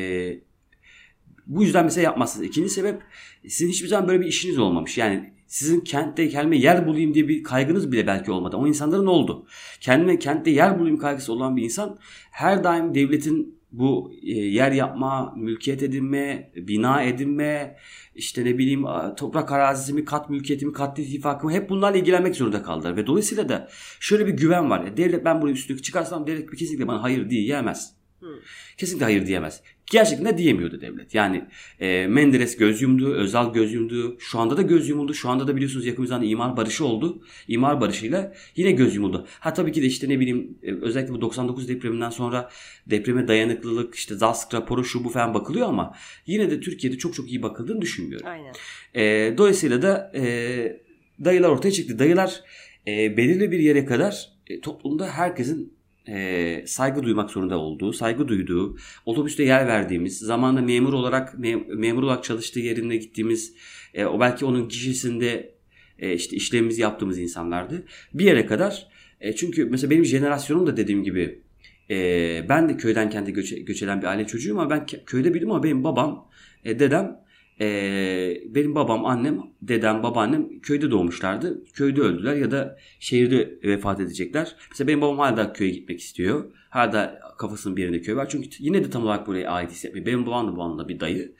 [1.46, 2.46] bu yüzden mesela yapmazsınız.
[2.46, 3.02] İkinci sebep
[3.48, 4.98] sizin hiçbir zaman böyle bir işiniz olmamış.
[4.98, 8.56] Yani sizin kentte kendime yer bulayım diye bir kaygınız bile belki olmadı.
[8.56, 9.46] O insanların oldu.
[9.80, 11.98] Kendime kentte yer bulayım kaygısı olan bir insan
[12.30, 17.76] her daim devletin bu e, yer yapma, mülkiyet edinme, bina edinme,
[18.14, 18.84] işte ne bileyim
[19.16, 22.96] toprak arazisi kat mülkiyetimi, kat ittifakımı hep bunlarla ilgilenmek zorunda kaldılar.
[22.96, 23.68] Ve dolayısıyla da
[24.00, 24.84] şöyle bir güven var.
[24.84, 28.03] Ya, devlet ben buraya üstlük çıkarsam devlet kesinlikle bana hayır diyemez.
[28.20, 28.40] Hı.
[28.76, 29.62] Kesinlikle hayır diyemez.
[29.92, 31.14] Gerçekten de diyemiyordu devlet.
[31.14, 31.44] Yani
[31.80, 34.16] e, Menderes göz yumdu, Özal göz yumdu.
[34.20, 35.14] Şu anda da göz yumuldu.
[35.14, 37.22] Şu anda da biliyorsunuz zamanda imar barışı oldu.
[37.48, 39.26] İmar barışıyla yine göz yumuldu.
[39.40, 42.50] Ha tabii ki de işte ne bileyim e, özellikle bu 99 depreminden sonra
[42.86, 45.94] depreme dayanıklılık, işte ZASK raporu şu bu falan bakılıyor ama
[46.26, 48.26] yine de Türkiye'de çok çok iyi bakıldığını düşünmüyorum.
[48.26, 48.52] Aynen.
[48.94, 50.82] E, dolayısıyla da e,
[51.24, 51.98] dayılar ortaya çıktı.
[51.98, 52.40] Dayılar
[52.86, 55.73] e, belirli bir yere kadar e, toplumda herkesin
[56.08, 62.02] e, saygı duymak zorunda olduğu, saygı duyduğu, otobüste yer verdiğimiz, zamanında memur olarak mem- memur
[62.02, 63.54] olarak çalıştığı yerine gittiğimiz,
[63.94, 65.54] e, o belki onun kişisinde
[65.98, 67.84] e, işte işlemimizi yaptığımız insanlardı.
[68.14, 68.86] Bir yere kadar.
[69.20, 71.42] E, çünkü mesela benim jenerasyonum da dediğim gibi
[71.90, 75.50] e, ben de köyden kente göç, göç eden bir aile çocuğuyum ama ben köyde büyüdüm
[75.50, 76.28] ama benim babam,
[76.64, 77.23] e, dedem
[77.60, 81.64] ee, benim babam, annem, dedem, babaannem köyde doğmuşlardı.
[81.72, 84.56] Köyde öldüler ya da şehirde vefat edecekler.
[84.70, 86.44] Mesela benim babam hala da köye gitmek istiyor.
[86.70, 88.28] Hala da kafasının bir yerinde köy var.
[88.28, 90.06] Çünkü yine de tam olarak buraya ait hissetmiyor.
[90.06, 91.34] Benim babam da babam da bir dayı.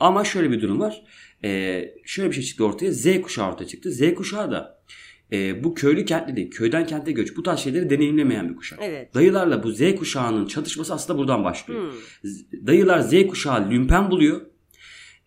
[0.00, 1.02] Ama şöyle bir durum var.
[1.44, 2.92] Ee, şöyle bir şey çıktı ortaya.
[2.92, 3.90] Z kuşağı ortaya çıktı.
[3.90, 4.80] Z kuşağı da
[5.32, 8.78] e, bu köylü kentlilik, köyden kente göç bu tarz şeyleri deneyimlemeyen bir kuşak.
[8.82, 9.14] Evet.
[9.14, 11.92] Dayılarla bu Z kuşağının çatışması aslında buradan başlıyor.
[11.92, 12.66] Hmm.
[12.66, 14.40] Dayılar Z kuşağı lümpen buluyor.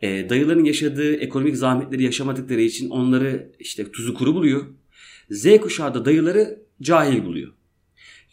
[0.03, 4.65] E, dayıların yaşadığı ekonomik zahmetleri yaşamadıkları için onları işte tuzu kuru buluyor.
[5.29, 7.53] Z kuşağı da dayıları cahil buluyor.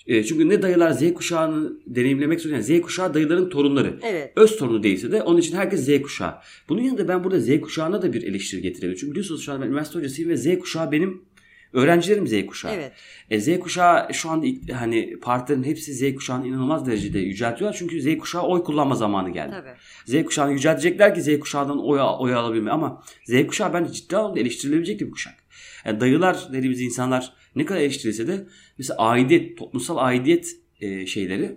[0.06, 2.56] E, çünkü ne dayılar Z kuşağını deneyimlemek zorunda.
[2.56, 3.98] Yani Z kuşağı dayıların torunları.
[4.02, 4.32] Evet.
[4.36, 6.34] Öz torunu değilse de onun için herkes Z kuşağı.
[6.68, 8.98] Bunun yanında ben burada Z kuşağına da bir eleştiri getirebilirim.
[9.00, 11.22] Çünkü biliyorsunuz şu an ben üniversite hocasıyım ve Z kuşağı benim
[11.72, 12.72] öğrencilerim Z kuşağı.
[12.74, 12.92] Evet.
[13.30, 17.78] E, Z kuşağı şu anda ilk- hani partilerin hepsi Z kuşağını inanılmaz derecede yüceltiyorlar.
[17.78, 19.50] Çünkü Z kuşağı oy kullanma zamanı geldi.
[20.06, 20.22] Tabii.
[20.22, 22.70] Z kuşağını yüceltecekler ki Z kuşağından oy, oy alabilme.
[22.70, 25.34] Ama Z kuşağı bence ciddi anlamda eleştirilebilecek bir kuşak.
[25.84, 28.46] Yani dayılar dediğimiz insanlar ne kadar eleştirilse de
[28.78, 30.46] mesela aidiyet, toplumsal aidiyet
[30.80, 31.56] e, şeyleri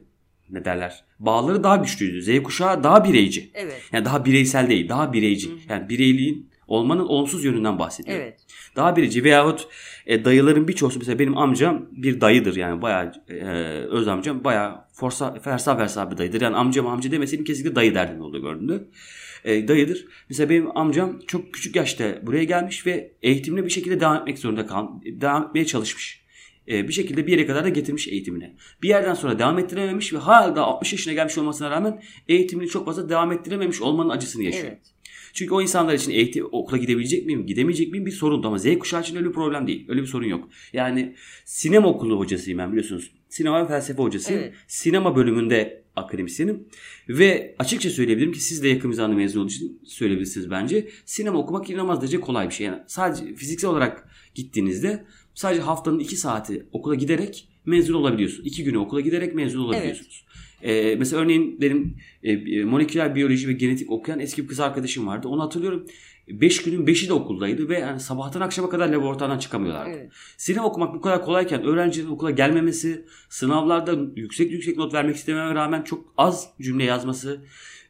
[0.49, 1.03] ne derler?
[1.19, 2.21] Bağları daha güçlüydü.
[2.21, 3.51] Z kuşağı daha bireyci.
[3.53, 3.81] Evet.
[3.91, 5.49] Yani daha bireysel değil, daha bireyci.
[5.49, 5.57] Hı hı.
[5.69, 8.17] Yani bireyliğin olmanın olumsuz yönünden bahsediyor.
[8.17, 8.39] Evet.
[8.75, 9.67] Daha bireyci veyahut
[10.05, 13.45] e, dayıların birçoğu mesela benim amcam bir dayıdır yani bayağı e,
[13.89, 16.41] öz amcam bayağı forsa, fersa fersa bir dayıdır.
[16.41, 18.83] Yani amcam amca demeseydim kesinlikle dayı derdim oldu gördüğünde.
[19.45, 20.05] E, dayıdır.
[20.29, 24.67] Mesela benim amcam çok küçük yaşta buraya gelmiş ve eğitimine bir şekilde devam etmek zorunda
[24.67, 26.23] kal devam etmeye çalışmış.
[26.67, 28.55] E, bir şekilde bir yere kadar da getirmiş eğitimine.
[28.81, 32.85] Bir yerden sonra devam ettirememiş ve hala da 60 yaşına gelmiş olmasına rağmen eğitimini çok
[32.85, 34.67] fazla devam ettirememiş olmanın acısını yaşıyor.
[34.67, 34.92] Evet.
[35.33, 38.43] Çünkü o insanlar için eğitim, okula gidebilecek miyim, gidemeyecek miyim bir sorun.
[38.43, 39.85] Ama Z kuşağı için öyle bir problem değil.
[39.89, 40.49] Öyle bir sorun yok.
[40.73, 41.15] Yani
[41.45, 43.11] sinema okulu hocasıyım ben biliyorsunuz.
[43.29, 44.41] Sinema ve felsefe hocasıyım.
[44.41, 44.53] Evet.
[44.67, 46.67] Sinema bölümünde akademisyenim.
[47.09, 50.89] Ve açıkça söyleyebilirim ki siz de yakın bir zamanda mezun olduğu için söyleyebilirsiniz bence.
[51.05, 52.65] Sinema okumak inanılmaz derece kolay bir şey.
[52.65, 58.47] Yani sadece fiziksel olarak gittiğinizde sadece haftanın iki saati okula giderek mezun olabiliyorsunuz.
[58.47, 60.25] İki günü okula giderek mezun olabiliyorsunuz.
[60.63, 65.27] Ee, mesela örneğin benim e, moleküler biyoloji ve genetik okuyan eski bir kız arkadaşım vardı.
[65.27, 65.85] Onu hatırlıyorum.
[66.27, 69.89] 5 günün 5'i de okuldaydı ve yani sabahtan akşama kadar laboratuvardan çıkamıyorlardı.
[69.89, 70.11] Evet.
[70.37, 75.81] Sinema okumak bu kadar kolayken öğrencilerin okula gelmemesi, sınavlarda yüksek yüksek not vermek istememe rağmen
[75.81, 77.41] çok az cümle yazması,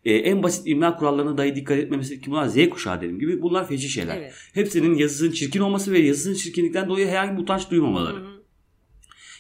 [0.06, 3.68] e, en basit imla kurallarına dahi dikkat etmemesi ki bunlar Z kuşağı dediğim gibi bunlar
[3.68, 4.18] feci şeyler.
[4.18, 4.34] Evet.
[4.54, 8.18] Hepsinin yazısının çirkin olması ve yazısının çirkinlikten dolayı herhangi bir utanç duymamaları.
[8.18, 8.33] Hı hı.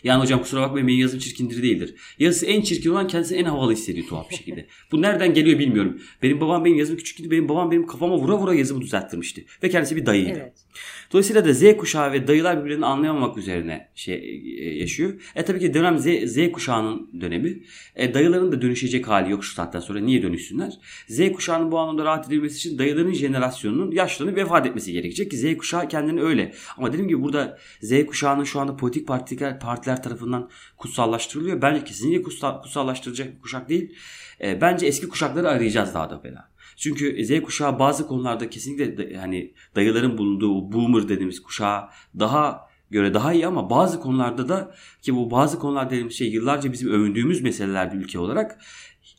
[0.04, 1.96] Yani hocam kusura bakmayın benim yazım çirkindir değildir.
[2.20, 4.66] Yazısı en çirkin olan kendisini en havalı hissediyor tuhaf bir şekilde.
[4.92, 6.02] Bu nereden geliyor bilmiyorum.
[6.24, 7.32] Benim babam benim yazım küçüktü.
[7.32, 9.46] Benim babam benim kafama vura vura yazımı düzelttirmişti.
[9.64, 10.40] Ve kendisi bir dayıydı.
[10.42, 10.54] Evet.
[11.12, 15.14] Dolayısıyla da Z kuşağı ve dayılar birbirlerini anlayamamak üzerine şey e, yaşıyor.
[15.36, 17.64] E tabii ki dönem Z, Z kuşağının dönemi.
[17.96, 20.00] E, dayıların da dönüşecek hali yok şu saatten sonra.
[20.00, 20.74] Niye dönüşsünler?
[21.08, 25.58] Z kuşağının bu anlamda rahat edilmesi için dayıların jenerasyonunun yaşlarını vefat etmesi gerekecek ki Z
[25.58, 26.54] kuşağı kendini öyle.
[26.78, 31.62] Ama dediğim gibi burada Z kuşağının şu anda politik partiler, partiler tarafından kutsallaştırılıyor.
[31.62, 33.96] Bence kesinlikle kutsal, kutsallaştırılacak bir kuşak değil.
[34.42, 36.50] E, bence eski kuşakları arayacağız daha da fena.
[36.76, 43.34] Çünkü Z kuşağı bazı konularda kesinlikle hani dayıların bulunduğu boomer dediğimiz kuşağa daha göre daha
[43.34, 47.96] iyi ama bazı konularda da ki bu bazı konular dediğimiz şey yıllarca bizim övündüğümüz meselelerdi
[47.96, 48.60] ülke olarak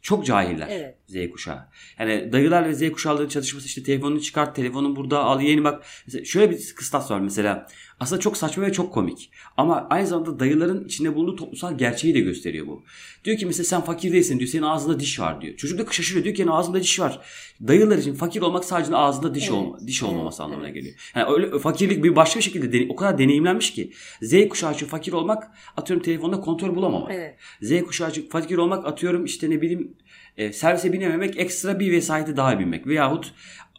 [0.02, 0.96] çok cahiller Evet.
[1.06, 1.68] Z kuşağı.
[1.98, 5.84] Yani dayılar ve Z kuşağıların çalışması işte telefonunu çıkart, telefonun burada al yeni bak.
[6.06, 7.66] Mesela şöyle bir kıstas var mesela.
[8.04, 9.30] Aslında çok saçma ve çok komik.
[9.56, 12.82] Ama aynı zamanda dayıların içinde bulunduğu toplumsal gerçeği de gösteriyor bu.
[13.24, 14.48] Diyor ki mesela sen fakir değilsin diyor.
[14.50, 15.56] Senin ağzında diş var diyor.
[15.56, 17.20] Çocuk da şaşırıyor diyor ki "Yani ağzında diş var.
[17.68, 20.74] Dayılar için fakir olmak sadece ağzında diş Evet, olma, diş evet, olmaması anlamına evet.
[20.76, 20.94] geliyor.
[21.14, 24.86] Yani öyle fakirlik bir başka bir şekilde dene- o kadar deneyimlenmiş ki Z kuşağı için
[24.86, 27.10] fakir olmak atıyorum telefonda kontrol bulamamak.
[27.14, 27.34] Evet.
[27.62, 29.94] Z kuşağı için fakir olmak atıyorum işte ne bileyim
[30.36, 33.32] e, servise binememek ekstra bir vesayeti daha binmek veyahut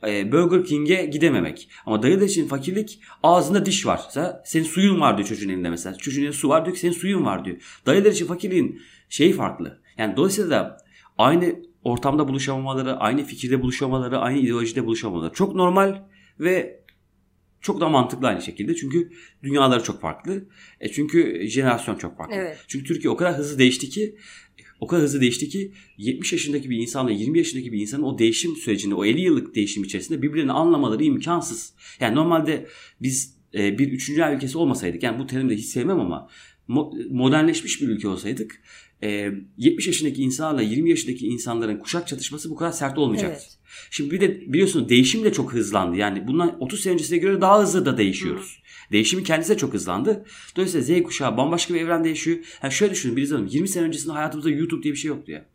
[0.04, 1.70] Burger King'e gidememek.
[1.86, 4.02] Ama dayı da için fakirlik ağzında diş var.
[4.10, 5.98] Sen- Senin suyun var diyor çocuğun elinde mesela.
[5.98, 7.58] Çocuğun elinde su var diyor ki senin suyun var diyor.
[7.86, 9.82] Dayılar için fakirliğin şeyi farklı.
[9.98, 10.78] Yani dolayısıyla da
[11.18, 16.02] aynı ortamda buluşamamaları, aynı fikirde buluşamamaları, aynı ideolojide buluşamamaları çok normal
[16.40, 16.86] ve
[17.62, 18.76] çok da mantıklı aynı şekilde.
[18.76, 19.12] Çünkü
[19.44, 20.46] dünyaları çok farklı.
[20.80, 22.36] E çünkü jenerasyon çok farklı.
[22.36, 22.58] Evet.
[22.68, 24.16] Çünkü Türkiye o kadar hızlı değişti ki
[24.86, 28.56] o kadar hızlı değişti ki 70 yaşındaki bir insanla 20 yaşındaki bir insanın o değişim
[28.56, 31.74] sürecinde, o 50 yıllık değişim içerisinde birbirlerini anlamaları imkansız.
[32.00, 32.68] Yani normalde
[33.02, 36.30] biz e, bir üçüncü dünya ülkesi olmasaydık, yani bu terimi de hiç sevmem ama
[36.70, 38.62] mo- modernleşmiş bir ülke olsaydık,
[39.04, 43.44] e, 70 yaşındaki insanlarla 20 yaşındaki insanların kuşak çatışması bu kadar sert olmayacaktı.
[43.44, 43.58] Evet.
[43.92, 45.98] Şimdi bir de biliyorsunuz değişim de çok hızlandı.
[45.98, 48.62] Yani bundan 30 sene öncesine göre daha hızlı da değişiyoruz.
[48.92, 50.26] Değişimin kendisi de çok hızlandı.
[50.56, 52.38] Dolayısıyla Z kuşağı bambaşka bir evrende yaşıyor.
[52.64, 55.46] Yani şöyle düşünün Biriz Hanım 20 sene öncesinde hayatımızda YouTube diye bir şey yoktu ya.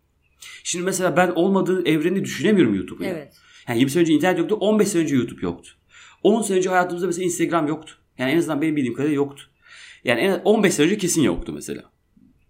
[0.64, 3.04] Şimdi mesela ben olmadığı evreni düşünemiyorum YouTube'u.
[3.04, 3.10] ya.
[3.10, 3.32] Evet.
[3.68, 5.70] Yani 20 sene önce internet yoktu, 15 sene önce YouTube yoktu.
[6.22, 7.94] 10 sene önce hayatımızda mesela Instagram yoktu.
[8.18, 9.42] Yani en azından benim bildiğim kadarıyla yoktu.
[10.04, 11.82] Yani en 15 sene önce kesin yoktu mesela.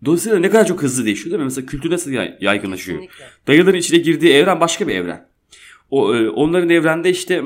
[0.05, 1.45] Dolayısıyla ne kadar çok hızlı değişiyor değil mi?
[1.45, 2.99] Mesela kültür nasıl yay- yaygınlaşıyor?
[2.99, 3.25] Kesinlikle.
[3.47, 5.29] Dayıların içine girdiği evren başka bir evren.
[5.91, 7.43] O e, onların evrende işte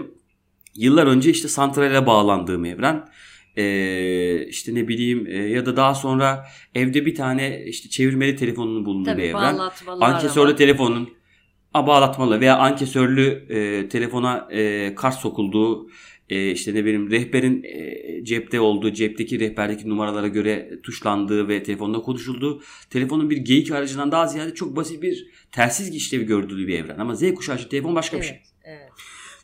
[0.76, 3.08] yıllar önce işte santrale bağlandığım evren.
[3.56, 8.84] E, işte ne bileyim e, ya da daha sonra evde bir tane işte çevirmeli telefonun
[8.84, 9.58] bulunduğu Tabii bir evren.
[10.00, 10.56] Ankesörlü arama.
[10.56, 11.08] telefonun
[11.74, 15.88] a, bağlatmalı veya ankesörlü e, telefona e, kart sokulduğu
[16.28, 21.98] e, işte ne bileyim rehberin e, cepte olduğu cepteki rehberdeki numaralara göre tuşlandığı ve telefonda
[21.98, 26.98] konuşulduğu telefonun bir geyik aracından daha ziyade çok basit bir telsiz işlevi gördüğü bir evren.
[26.98, 28.42] Ama Z kuşağı için telefon başka bir şey.
[28.64, 28.90] Evet.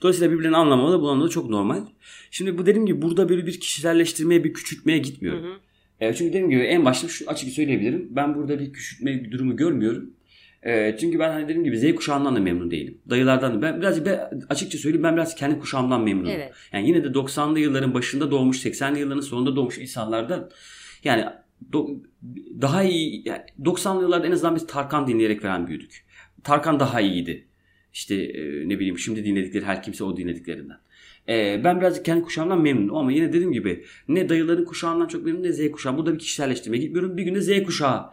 [0.03, 1.81] Dolayısıyla birbirlerini anlamalı bu anlamda çok normal.
[2.31, 5.45] Şimdi bu dediğim gibi burada böyle bir kişiselleştirmeye bir küçültmeye gitmiyorum.
[5.45, 5.57] Hı hı.
[6.01, 8.09] Evet, çünkü dediğim gibi en başta şu açık söyleyebilirim.
[8.11, 10.11] Ben burada bir küçültme bir durumu görmüyorum.
[10.67, 12.99] Ee, çünkü ben hani dediğim gibi Z kuşağından da memnun değilim.
[13.11, 13.63] Dayılardan da.
[13.63, 16.31] Ben birazcık ben açıkça söyleyeyim ben biraz kendi kuşağımdan memnunum.
[16.31, 16.53] Evet.
[16.73, 20.51] Yani yine de 90'lı yılların başında doğmuş, 80'li yılların sonunda doğmuş insanlardan
[21.05, 21.25] yani
[21.73, 22.03] do-
[22.61, 26.07] daha iyi yani 90'lı yıllarda en azından biz Tarkan dinleyerek veren büyüdük.
[26.45, 27.47] Tarkan daha iyiydi.
[27.93, 30.79] İşte e, ne bileyim şimdi dinledikleri her kimse o dinlediklerinden.
[31.29, 35.47] E, ben birazcık kendi kuşağımdan memnunum ama yine dediğim gibi ne dayıların kuşağından çok memnunum
[35.47, 35.97] ne Z kuşağı.
[35.97, 37.17] Burada bir kişiselleştirme gitmiyorum.
[37.17, 38.05] Bir günde Z kuşağı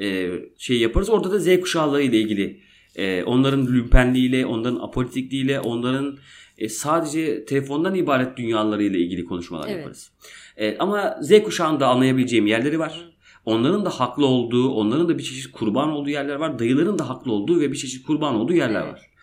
[0.00, 1.10] e, şey yaparız.
[1.10, 2.60] Orada da Z kuşağı ile ilgili
[2.96, 6.18] e, onların lümpenliğiyle, onların apolitikliğiyle, onların
[6.58, 9.76] e, sadece telefondan ibaret dünyalarıyla ilgili konuşmalar Evet.
[9.76, 10.10] yaparız.
[10.56, 13.10] E, ama Z kuşağında anlayabileceğim yerleri var.
[13.44, 16.58] Onların da haklı olduğu, onların da bir çeşit kurban olduğu yerler var.
[16.58, 18.92] Dayıların da haklı olduğu ve bir çeşit kurban olduğu yerler Evet.
[18.92, 19.13] var.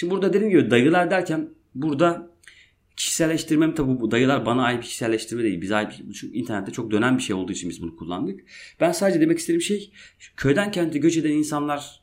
[0.00, 2.30] Şimdi burada dediğim gibi dayılar derken burada
[2.96, 5.60] kişiselleştirmem tabi bu dayılar bana ait bir kişiselleştirme değil.
[5.60, 8.40] Bize ait bir, çünkü internette çok dönen bir şey olduğu için biz bunu kullandık.
[8.80, 9.92] Ben sadece demek istediğim şey
[10.36, 12.00] köyden kente göç eden insanlar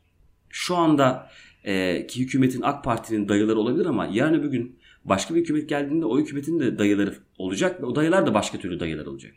[0.49, 1.29] şu anda
[1.63, 6.05] e, ki hükümetin AK Parti'nin dayıları olabilir ama yarın öbür gün başka bir hükümet geldiğinde
[6.05, 9.33] o hükümetin de dayıları olacak ve o dayılar da başka türlü dayılar olacak.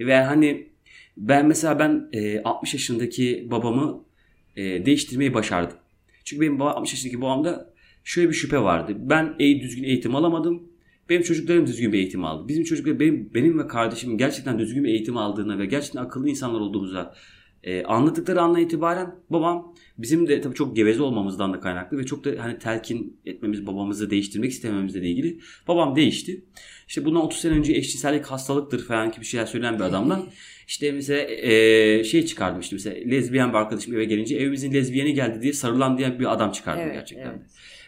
[0.00, 0.68] Ve hani
[1.16, 4.04] ben mesela ben e, 60 yaşındaki babamı
[4.56, 5.76] e, değiştirmeyi başardım.
[6.24, 7.73] Çünkü benim babam, 60 yaşındaki babamda
[8.04, 8.96] şöyle bir şüphe vardı.
[8.98, 10.62] Ben e, düzgün eğitim alamadım.
[11.08, 12.48] Benim çocuklarım düzgün bir eğitim aldı.
[12.48, 16.60] Bizim çocuklar benim, benim ve kardeşimin gerçekten düzgün bir eğitim aldığına ve gerçekten akıllı insanlar
[16.60, 17.14] olduğumuza
[17.64, 22.24] e, anlattıkları andan itibaren babam bizim de tabii çok geveze olmamızdan da kaynaklı ve çok
[22.24, 25.38] da hani telkin etmemiz babamızı değiştirmek istememizle ilgili
[25.68, 26.44] babam değişti.
[26.88, 30.26] İşte bundan 30 sene önce eşcinsellik hastalıktır falan gibi şeyler söyleyen bir adamdan
[30.68, 35.42] işte mesela e, şey çıkardım işte mesela lezbiyen bir arkadaşım eve gelince evimizin lezbiyeni geldi
[35.42, 37.30] diye sarılan diye bir adam çıkardım Evet, gerçekten.
[37.30, 37.40] evet.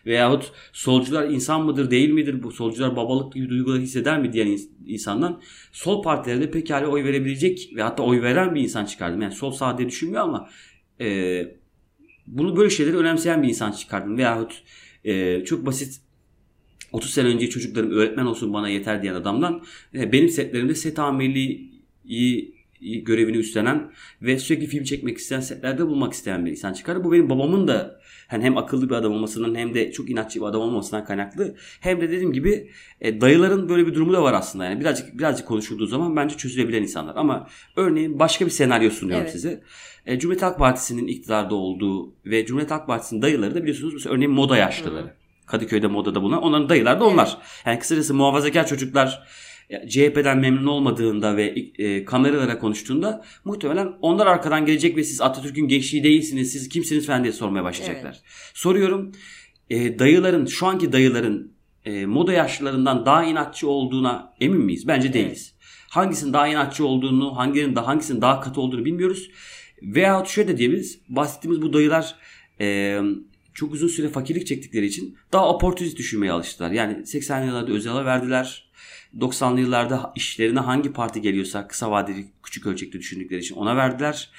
[0.07, 4.69] Veyahut solcular insan mıdır değil midir bu solcular babalık gibi duyguları hisseder mi diyen ins-
[4.87, 5.42] insandan
[5.73, 9.23] sol partilerde pekala oy verebilecek ve hatta oy veren bir insan çıkardım.
[9.23, 10.49] Yani sol sağ diye düşünmüyor ama
[11.01, 11.42] e,
[12.27, 14.19] bunu böyle şeyleri önemseyen bir insan çıkardım.
[14.19, 14.62] Veyahut
[15.05, 16.01] e, çok basit
[16.92, 19.64] 30 sene önce çocuklarım öğretmen olsun bana yeter diyen adamdan
[19.95, 21.77] e, benim setlerimde set amirliği
[22.81, 23.92] görevini üstlenen
[24.23, 27.05] ve sürekli film çekmek isteyen setlerde bulmak isteyen bir insan çıkardı.
[27.05, 30.45] Bu benim babamın da hani hem akıllı bir adam olmasından hem de çok inatçı bir
[30.47, 31.57] adam olmasından kaynaklı.
[31.81, 34.65] Hem de dediğim gibi e, dayıların böyle bir durumu da var aslında.
[34.65, 37.17] Yani birazcık birazcık konuşulduğu zaman bence çözülebilen insanlar.
[37.17, 39.33] Ama örneğin başka bir senaryo sunuyorum Evet.
[39.33, 39.62] size.
[40.07, 44.33] E, Cumhuriyet Halk Partisi'nin iktidarda olduğu ve Cumhuriyet Halk Partisi'nin dayıları da biliyorsunuz mesela örneğin
[44.33, 45.15] moda yaşlıları.
[45.47, 47.37] Kadıköy'de modada bulunan onların dayılar da onlar.
[47.67, 49.27] Yani kısacası muhafazakar çocuklar
[49.89, 56.05] CHP'den memnun olmadığında ve e, kameralara konuştuğunda muhtemelen onlar arkadan gelecek ve siz Atatürk'ün gençliği
[56.05, 58.21] değilsiniz, siz kimsiniz falan diye sormaya başlayacaklar.
[58.55, 59.13] Soruyorum
[59.71, 61.53] e, dayıların, şu anki dayıların
[61.85, 64.89] e, moda yaşlılarından daha inatçı olduğuna emin miyiz?
[64.89, 65.55] Bence değiliz.
[65.91, 69.31] Hangisinin daha inatçı olduğunu, hanginin daha hangisinin daha katı olduğunu bilmiyoruz.
[69.83, 71.01] Veyahut şöyle de diyebiliriz.
[71.09, 72.15] Bahsettiğimiz bu dayılar
[72.61, 72.99] e,
[73.55, 76.71] çok uzun süre fakirlik çektikleri için daha oportunist düşünmeye alıştılar.
[76.71, 78.66] Yani 80'li yıllarda Özal'a verdiler.
[79.21, 84.31] 90'lı yıllarda işlerine hangi parti geliyorsa kısa vadeli küçük ölçekli düşündükleri için ona verdiler.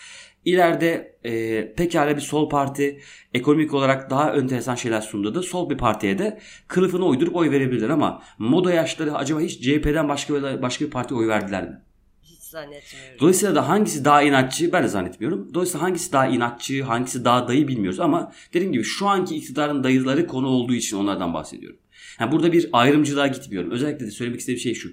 [0.46, 3.02] İleride e, pekala bir sol parti
[3.34, 7.90] ekonomik olarak daha enteresan şeyler sundu da sol bir partiye de kılıfını uydurup oy verebilirler
[7.90, 11.82] ama moda yaşları acaba hiç CHP'den başka başka bir partiye oy verdiler mi?
[12.24, 13.20] Hiç zannetmiyorum.
[13.20, 15.54] Dolayısıyla da hangisi daha inatçı ben de zannetmiyorum.
[15.54, 20.28] Dolayısıyla hangisi daha inatçı, hangisi daha dayı bilmiyoruz ama dediğim gibi şu anki iktidarın dayıları
[20.28, 21.80] konu olduğu için onlardan bahsediyorum.
[22.20, 23.72] Yani burada bir ayrımcılığa gitmiyorum.
[23.72, 24.90] Özellikle de söylemek istediğim şey şu.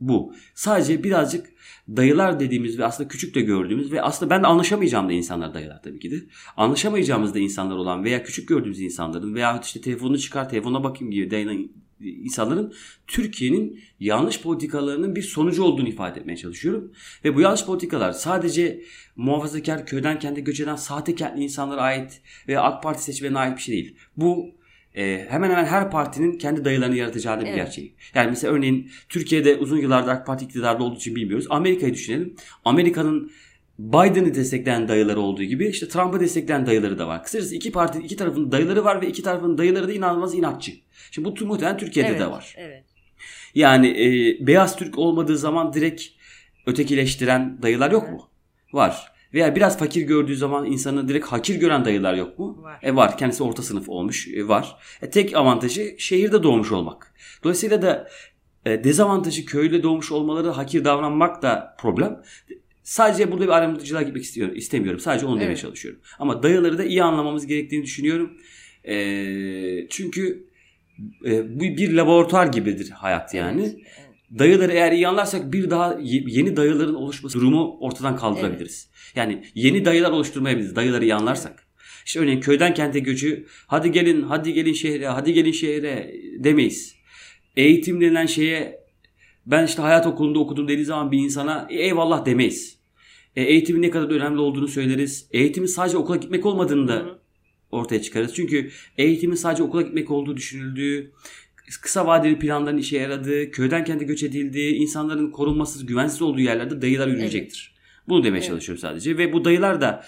[0.00, 0.34] Bu.
[0.54, 1.46] Sadece birazcık
[1.88, 5.82] dayılar dediğimiz ve aslında küçük de gördüğümüz ve aslında ben de anlaşamayacağım da insanlar dayılar
[5.82, 6.16] tabii ki de.
[6.56, 11.30] Anlaşamayacağımız da insanlar olan veya küçük gördüğümüz insanların veya işte telefonunu çıkar telefona bakayım gibi
[11.30, 12.72] dayanan insanların
[13.06, 16.92] Türkiye'nin yanlış politikalarının bir sonucu olduğunu ifade etmeye çalışıyorum.
[17.24, 18.82] Ve bu yanlış politikalar sadece
[19.16, 23.74] muhafazakar köyden kendi göç eden sahtekarlı insanlara ait veya AK Parti seçmenine ait bir şey
[23.74, 23.96] değil.
[24.16, 24.56] Bu
[24.96, 27.56] e, hemen hemen her partinin kendi dayılarını yaratacağı da bir Evet.
[27.56, 27.94] gerçeği.
[28.14, 31.46] Yani mesela örneğin Türkiye'de uzun yıllardır AK Parti iktidarda olduğu için bilmiyoruz.
[31.50, 32.36] Amerika'yı düşünelim.
[32.64, 33.30] Amerika'nın
[33.78, 37.24] Biden'ı destekleyen dayıları olduğu gibi işte Trump'ı destekleyen dayıları da var.
[37.24, 40.72] Kısacası iki parti iki tarafın dayıları var ve iki tarafın dayıları da inanılmaz inatçı.
[41.10, 42.54] Şimdi bu muhtemelen Türkiye'de evet, de var.
[42.58, 42.84] Evet.
[43.54, 46.02] Yani e, beyaz Türk olmadığı zaman direkt
[46.66, 48.28] ötekileştiren dayılar yok mu?
[48.72, 49.15] Var.
[49.36, 52.58] Veya biraz fakir gördüğü zaman insanı direkt hakir gören dayılar yok mu?
[52.62, 52.78] Var.
[52.82, 53.18] E var.
[53.18, 54.28] Kendisi orta sınıf olmuş.
[54.28, 54.76] E, var.
[55.02, 57.14] E, tek avantajı şehirde doğmuş olmak.
[57.44, 58.08] Dolayısıyla da
[58.66, 62.22] e, dezavantajı köylü doğmuş olmaları hakir davranmak da problem.
[62.82, 65.00] Sadece burada bir ayrımcılığa gitmek istiyorum, istemiyorum.
[65.00, 65.58] Sadece onu demeye Evet.
[65.58, 66.00] çalışıyorum.
[66.18, 68.32] Ama dayıları da iyi anlamamız gerektiğini düşünüyorum.
[68.84, 68.96] E,
[69.88, 70.46] çünkü
[71.24, 73.62] e, bu bir laboratuvar gibidir hayat yani.
[73.62, 74.05] Evet.
[74.38, 78.90] Dayıları eğer iyi anlarsak bir daha ye- yeni dayıların oluşması durumu ortadan kaldırabiliriz.
[79.16, 81.66] Yani yeni dayılar oluşturmayabiliriz dayıları iyi anlarsak.
[82.06, 86.94] İşte örneğin köyden kente göçü hadi gelin hadi gelin şehre hadi gelin şehre demeyiz.
[87.56, 88.80] Eğitim denilen şeye
[89.46, 92.78] ben işte hayat okulunda okudum dediği zaman bir insana "E, eyvallah demeyiz.
[93.36, 95.28] E, eğitimin ne kadar önemli olduğunu söyleriz.
[95.30, 97.18] Eğitimin sadece okula gitmek olmadığını da
[97.70, 98.34] ortaya çıkarız.
[98.34, 101.12] Çünkü eğitimin sadece okula gitmek olduğu düşünüldüğü,
[101.80, 107.08] kısa vadeli planların işe yaradığı, köyden kente göç edildiği, insanların korunmasız, güvensiz olduğu yerlerde dayılar
[107.08, 107.74] yürüyecektir.
[108.08, 108.48] Bunu demeye Evet.
[108.48, 109.18] çalışıyorum sadece.
[109.18, 110.04] Ve bu dayılar da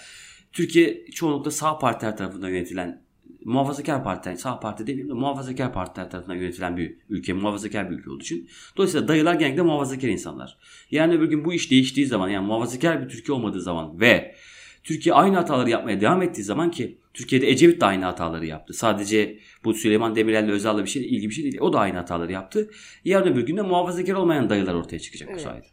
[0.53, 3.01] Türkiye çoğunlukla sağ partiler tarafından yönetilen
[3.45, 8.09] muhafazakar partiler, sağ parti demeyeyim de muhafazakar partiler tarafından yönetilen bir ülke, muhafazakar bir ülke
[8.09, 8.49] olduğu için.
[8.77, 10.57] Dolayısıyla dayılar genellikle muhafazakar insanlar.
[10.91, 14.35] Yani öbür gün bu iş değiştiği zaman yani muhafazakar bir Türkiye olmadığı zaman ve
[14.83, 18.73] Türkiye aynı hataları yapmaya devam ettiği zaman ki Türkiye'de Ecevit de aynı hataları yaptı.
[18.73, 21.57] Sadece bu Süleyman Demirel'le Özal'la bir şey ilgili bir şey değil.
[21.59, 22.69] O da aynı hataları yaptı.
[23.05, 25.41] Yarın öbür gün de muhafazakar olmayan dayılar ortaya çıkacak bu Evet.
[25.41, 25.67] sayede.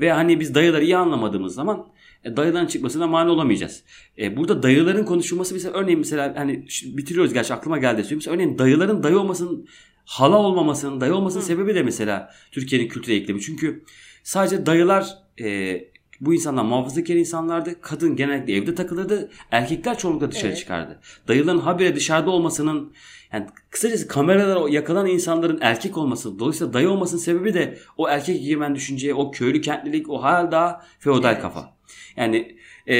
[0.00, 1.86] Ve hani biz dayıları iyi anlamadığımız zaman
[2.24, 3.84] e, dayıların çıkmasına mani olamayacağız.
[4.18, 8.18] E, burada dayıların konuşulması mesela örneğin mesela hani bitiriyoruz gerçi aklıma geldi söyleyeyim.
[8.18, 9.66] Mesela örneğin dayıların dayı olmasının
[10.04, 11.46] hala olmamasının dayı olmasının Hı.
[11.46, 13.40] sebebi de mesela Türkiye'nin kültüre eklemi.
[13.40, 13.84] Çünkü
[14.22, 15.06] sadece dayılar
[15.40, 15.80] e,
[16.20, 17.80] bu insanlar muhafazakar insanlardı.
[17.80, 19.30] Kadın genellikle evde takılırdı.
[19.50, 20.58] Erkekler çoğunlukla dışarı Evet.
[20.58, 21.00] çıkardı.
[21.28, 22.92] Dayıların habire dışarıda olmasının
[23.32, 28.74] yani kısacası kameralara yakalan insanların erkek olması dolayısıyla dayı olmasının sebebi de o erkek egemen
[28.74, 31.42] düşünceye, o köylü kentlilik, o hala daha feodal Evet.
[31.42, 31.76] kafa.
[32.16, 32.56] Yani
[32.88, 32.96] e,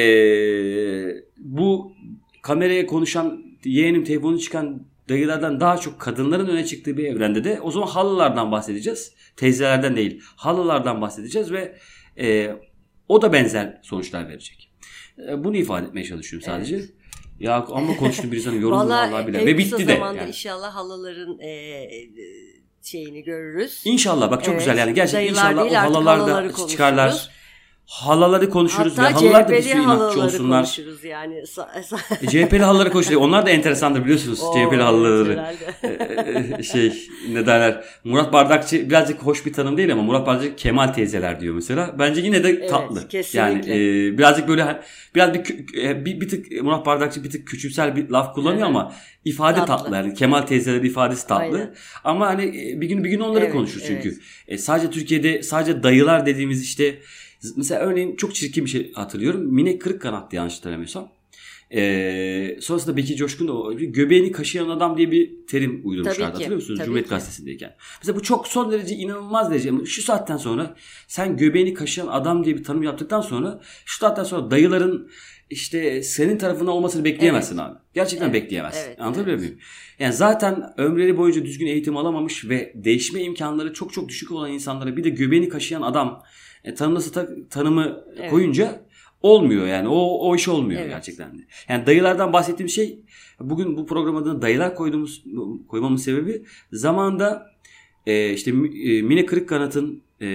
[1.39, 1.93] bu
[2.43, 7.71] kameraya konuşan yeğenim telefonu çıkan dayılardan daha çok kadınların öne çıktığı bir evrende de o
[7.71, 9.15] zaman halılardan bahsedeceğiz.
[9.37, 11.77] Teyzelerden değil halılardan bahsedeceğiz ve
[12.19, 12.57] e,
[13.11, 14.71] o da benzer sonuçlar verecek.
[15.29, 16.77] E, bunu ifade etmeye çalışıyorum sadece.
[16.77, 16.91] Evet.
[17.41, 19.47] Ya ama konuştum bir insanın yorumu vallahi, vallahi bile.
[19.47, 19.93] Ve bitti de.
[19.93, 20.29] yani.
[20.29, 21.89] inşallah halıların e,
[22.83, 23.83] şeyini görürüz.
[23.85, 24.61] İnşallah bak çok evet.
[24.61, 27.31] güzel yani gerçekten Dayılar inşallah değil, o halalar da çıkarlar
[27.91, 30.63] halaları konuşuruz Hatta ve halılar da bir sürü inatçı olsunlar.
[30.63, 31.45] konuşuruz yani.
[32.23, 33.21] e, CHP'li halıları konuşuyor.
[33.21, 35.57] Onlar da enteresandır biliyorsunuz Oo, CHP'li halıları.
[36.59, 37.85] ee, şey ne derler.
[38.05, 41.95] Murat Bardakçı birazcık hoş bir tanım değil ama Murat Bardakçı Kemal teyzeler diyor mesela.
[41.99, 42.99] Bence yine de tatlı.
[43.01, 43.75] Evet, kesinlikle.
[43.75, 44.81] Yani e, birazcık böyle
[45.15, 48.77] biraz bir, e, bir, bir tık Murat Bardakçı bir tık küçümsel bir laf kullanıyor evet.
[48.77, 49.67] ama ifade tatlı.
[49.67, 49.97] tatlı.
[49.97, 51.45] Yani Kemal teyzeler ifadesi tatlı.
[51.45, 51.75] Aynen.
[52.05, 54.09] Ama hani e, bir gün bir gün onları evet, konuşur çünkü.
[54.09, 54.19] Evet.
[54.49, 56.99] E, sadece Türkiye'de sadece dayılar dediğimiz işte
[57.57, 59.55] Mesela örneğin çok çirkin bir şey hatırlıyorum.
[59.55, 61.13] Mine kırık kanattı yanlış hatırlamıyorsam.
[61.75, 66.33] Ee, sonrasında Bekir Coşkun da göbeğini kaşıyan adam diye bir terim uydurmuşlardı.
[66.33, 66.79] Hatırlıyor musunuz?
[66.79, 67.11] Tabii Cumhuriyet ki.
[67.11, 67.77] Gazetesi'ndeyken.
[68.03, 69.73] Mesela bu çok son derece inanılmaz derece.
[69.85, 70.75] Şu saatten sonra
[71.09, 75.11] sen göbeğini kaşıyan adam diye bir tanım yaptıktan sonra şu saatten sonra dayıların
[75.51, 77.71] işte senin tarafında olmasını bekleyemezsin evet.
[77.71, 77.79] abi.
[77.95, 78.43] Gerçekten evet.
[78.43, 78.89] bekleyemezsin.
[78.89, 79.01] Evet.
[79.01, 79.49] Anlatabiliyor evet.
[79.49, 79.61] muyum?
[79.99, 84.97] Yani zaten ömrleri boyunca düzgün eğitim alamamış ve değişme imkanları çok çok düşük olan insanlara
[84.97, 86.23] bir de göbeğini kaşıyan adam
[86.65, 88.31] e, tanımlısı ta, tanımı evet.
[88.31, 88.81] koyunca
[89.23, 89.89] olmuyor yani.
[89.89, 90.91] O o iş olmuyor evet.
[90.91, 91.43] gerçekten de.
[91.69, 92.99] Yani dayılardan bahsettiğim şey
[93.41, 95.25] bugün bu program adına dayılar koyduğumuz
[95.69, 96.43] koymamın sebebi
[96.73, 97.47] zamanda
[98.07, 100.29] e, işte e, Mine Kırık Kanat'ın e,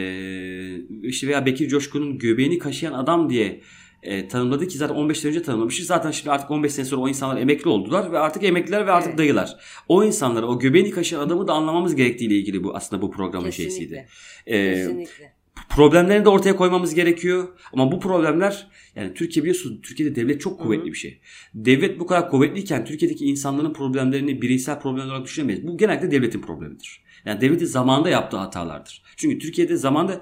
[1.03, 3.61] işte veya Bekir Coşkun'un göbeğini kaşıyan adam diye
[4.03, 5.87] e, tanımladı ki zaten 15 sene önce tanımlamışız.
[5.87, 9.09] Zaten şimdi artık 15 sene sonra o insanlar emekli oldular ve artık emekliler ve artık
[9.09, 9.17] evet.
[9.17, 9.55] dayılar.
[9.87, 13.71] O insanları, o göbeğini kaşıyan adamı da anlamamız gerektiğiyle ilgili bu aslında bu programın Kesinlikle.
[13.71, 14.07] şeysiydi.
[14.47, 15.34] Ee, Kesinlikle
[15.75, 17.47] problemlerini de ortaya koymamız gerekiyor.
[17.73, 20.91] Ama bu problemler yani Türkiye biliyorsunuz Türkiye'de devlet çok kuvvetli Hı-hı.
[20.91, 21.19] bir şey.
[21.53, 25.67] Devlet bu kadar kuvvetliyken Türkiye'deki insanların problemlerini bireysel problem olarak düşünemeyiz.
[25.67, 27.01] Bu genellikle devletin problemidir.
[27.25, 29.03] Yani devletin zamanında yaptığı hatalardır.
[29.15, 30.21] Çünkü Türkiye'de zamanda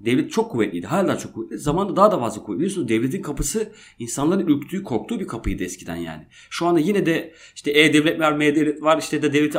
[0.00, 0.86] devlet çok kuvvetliydi.
[0.86, 1.58] Hala çok kuvvetli.
[1.58, 2.58] Zamanında daha da fazla kuvvetli.
[2.58, 6.26] Biliyorsunuz devletin kapısı insanların ürktüğü, korktuğu bir kapıydı eskiden yani.
[6.50, 8.98] Şu anda yine de işte E-Devlet var, M-Devlet var.
[8.98, 9.58] işte de devleti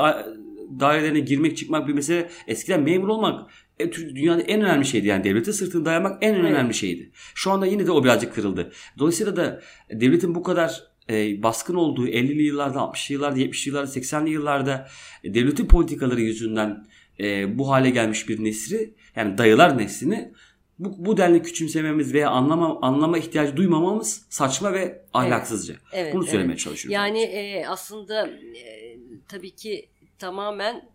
[0.80, 2.30] dairelerine girmek çıkmak bir mesele.
[2.48, 5.08] Eskiden memur olmak e, dünyada en önemli şeydi.
[5.08, 6.76] Yani devlete sırtını dayamak en önemli evet.
[6.76, 7.12] şeydi.
[7.36, 8.72] Şu anda yine de o birazcık kırıldı.
[9.00, 9.62] Dolayısıyla da
[9.92, 14.88] devletin bu kadar e, baskın olduğu 50'li yıllarda, 60'lı yıllarda, 70'li yıllarda, 80'li yıllarda
[15.24, 16.86] e, devletin politikaları yüzünden
[17.20, 20.34] e, bu hale gelmiş bir nesri yani dayılar neslini
[20.80, 25.74] bu, bu denli küçümsememiz veya anlama anlama ihtiyacı duymamamız saçma ve ahlaksızca.
[25.74, 26.60] Evet, evet, Bunu söylemeye evet.
[26.60, 26.96] çalışıyorum.
[26.96, 28.98] Yani e, aslında e,
[29.28, 29.90] tabii ki
[30.20, 30.90] tamamen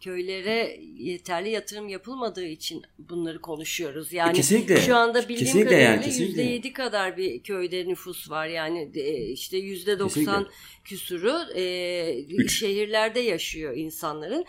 [0.00, 4.12] köylere yeterli yatırım yapılmadığı için bunları konuşuyoruz.
[4.12, 4.76] Yani e kesinlikle.
[4.80, 6.42] şu anda bildiğim kesinlikle kadarıyla yani, kesinlikle.
[6.42, 8.46] %7 kadar bir köyde nüfus var.
[8.46, 8.90] Yani
[9.32, 10.46] işte %90 kesinlikle.
[10.84, 14.44] küsuru e, şehirlerde yaşıyor insanların.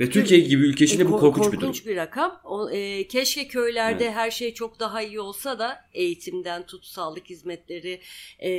[0.00, 1.72] Ve Türkiye gibi ülke için de bu korkunç, korkunç bir durum.
[1.72, 2.40] Korkunç bir rakam.
[2.44, 4.14] O, e, keşke köylerde evet.
[4.14, 8.00] her şey çok daha iyi olsa da eğitimden tut sağlık hizmetleri
[8.38, 8.50] e,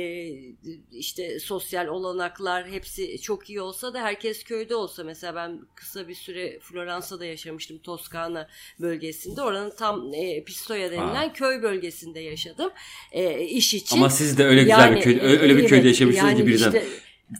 [0.92, 5.04] işte sosyal olanaklar hepsi çok iyi olsa da herkes köyde olsa.
[5.04, 8.48] Mesela ben kısa bir süre Floransa'da yaşamıştım Toskana
[8.80, 9.42] bölgesinde.
[9.42, 11.32] Oranın tam e, Pistoia denilen Aa.
[11.32, 12.70] köy bölgesinde yaşadım.
[13.12, 13.96] E, iş için.
[13.96, 16.66] Ama siz de öyle güzel yani, bir köy, öyle bir köyde yaşamışsınız yani ki birden.
[16.66, 16.84] Işte,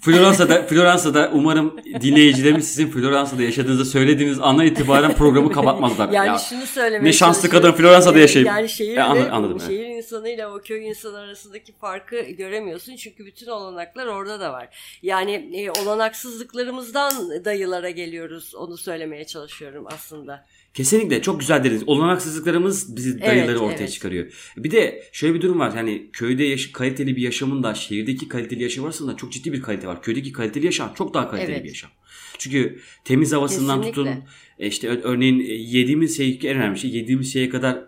[0.01, 6.09] Floransa'da Floransa'da umarım dinleyicilerimiz sizin Floransa'da yaşadığınızı söylediğiniz ana itibaren programı kapatmazlar.
[6.09, 8.49] yani ya, şunu söylemeye Ne şanslı kadın Floransa'da yaşayıp.
[8.49, 9.97] Yani şehirle, ya, anladım, anladım, şehir evet.
[9.97, 12.97] insanıyla o köy insanı arasındaki farkı göremiyorsun.
[12.97, 14.99] Çünkü bütün olanaklar orada da var.
[15.03, 18.55] Yani e, olanaksızlıklarımızdan dayılara geliyoruz.
[18.55, 20.47] Onu söylemeye çalışıyorum aslında.
[20.74, 21.82] Kesinlikle çok güzel dediniz.
[21.86, 23.92] Olanaksızlıklarımız bizi dayıları evet, ortaya evet.
[23.92, 24.52] çıkarıyor.
[24.56, 25.74] Bir de şöyle bir durum var.
[25.74, 29.86] Hani köyde yaş- kaliteli bir yaşamın da şehirdeki kaliteli yaşam arasında çok ciddi bir kalite
[29.86, 30.02] var.
[30.02, 31.64] Köydeki kaliteli yaşam çok daha kaliteli evet.
[31.64, 31.90] bir yaşam.
[32.38, 34.12] Çünkü temiz havasından Kesinlikle.
[34.12, 34.24] tutun
[34.58, 37.84] e, işte örneğin e, yediğimiz şey en önemli şey yediğimiz şeye kadar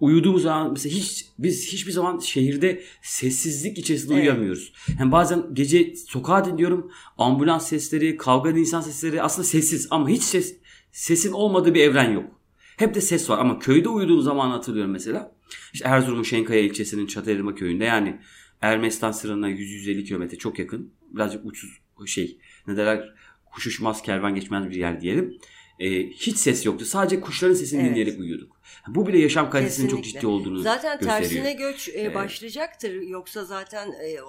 [0.00, 4.22] uyuduğumuz zaman mesela hiç biz hiçbir zaman şehirde sessizlik içerisinde evet.
[4.22, 4.72] uyuyamıyoruz.
[4.98, 10.56] Yani bazen gece sokağa dinliyorum ambulans sesleri, kavga insan sesleri aslında sessiz ama hiç ses
[10.98, 12.40] sesin olmadığı bir evren yok.
[12.76, 15.32] Hep de ses var ama köyde uyuduğum zaman hatırlıyorum mesela.
[15.72, 18.20] İşte Erzurum'un Şenkaya ilçesinin Çatalırma köyünde yani
[18.60, 20.92] Ermenistan sınırına 100-150 kilometre çok yakın.
[21.10, 21.70] Birazcık uçsuz
[22.06, 23.14] şey ne derler
[23.52, 25.38] kuş uçmaz kervan geçmez bir yer diyelim.
[25.78, 26.84] Ee, hiç ses yoktu.
[26.84, 27.90] Sadece kuşların sesini evet.
[27.90, 28.60] dinleyerek uyuyorduk.
[28.88, 31.22] Bu bile yaşam kalitesinin çok ciddi olduğunu zaten gösteriyor.
[31.22, 33.02] Zaten tersine göç e, başlayacaktır.
[33.02, 34.22] Yoksa zaten e,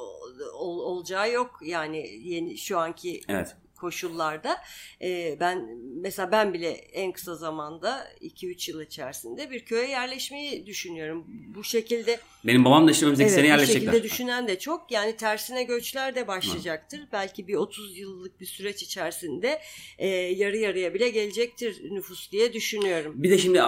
[0.54, 1.60] ol, olacağı yok.
[1.62, 4.58] Yani yeni şu anki evet koşullarda
[5.02, 11.26] e, ben mesela ben bile en kısa zamanda 2-3 yıl içerisinde bir köye yerleşmeyi düşünüyorum.
[11.56, 13.92] Bu şekilde Benim babam da işte önümüzdeki evet, sene bu yerleşecekler.
[13.92, 14.92] şekilde düşünen de çok.
[14.92, 17.00] Yani tersine göçler de başlayacaktır.
[17.12, 19.62] Belki bir 30 yıllık bir süreç içerisinde
[19.98, 23.14] e, yarı yarıya bile gelecektir nüfus diye düşünüyorum.
[23.16, 23.62] Bir de şimdi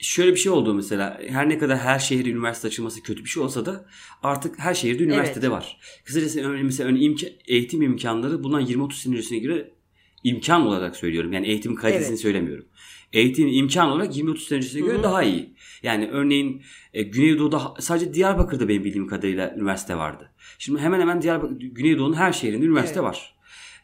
[0.00, 1.20] şöyle bir şey oldu mesela.
[1.28, 3.86] Her ne kadar her şehirde üniversite açılması kötü bir şey olsa da
[4.22, 5.80] artık her şehirde üniversitede var.
[6.04, 6.98] Kısacası mesela
[7.46, 9.70] eğitim imkanları bundan 20-30 sene öncesine göre
[10.24, 11.32] imkan olarak söylüyorum.
[11.32, 12.20] Yani eğitim kalitesini Evet.
[12.20, 12.66] söylemiyorum.
[13.12, 15.02] Eğitim imkan olarak 20-30 sene öncesine göre Hı hı.
[15.02, 15.54] daha iyi.
[15.82, 16.62] Yani örneğin
[16.94, 20.30] e, Güneydoğu'da sadece Diyarbakır'da benim bildiğim kadarıyla üniversite vardı.
[20.58, 23.08] Şimdi hemen hemen Diyarbakır, Güneydoğu'nun her şehrinde üniversite Evet.
[23.10, 23.34] var.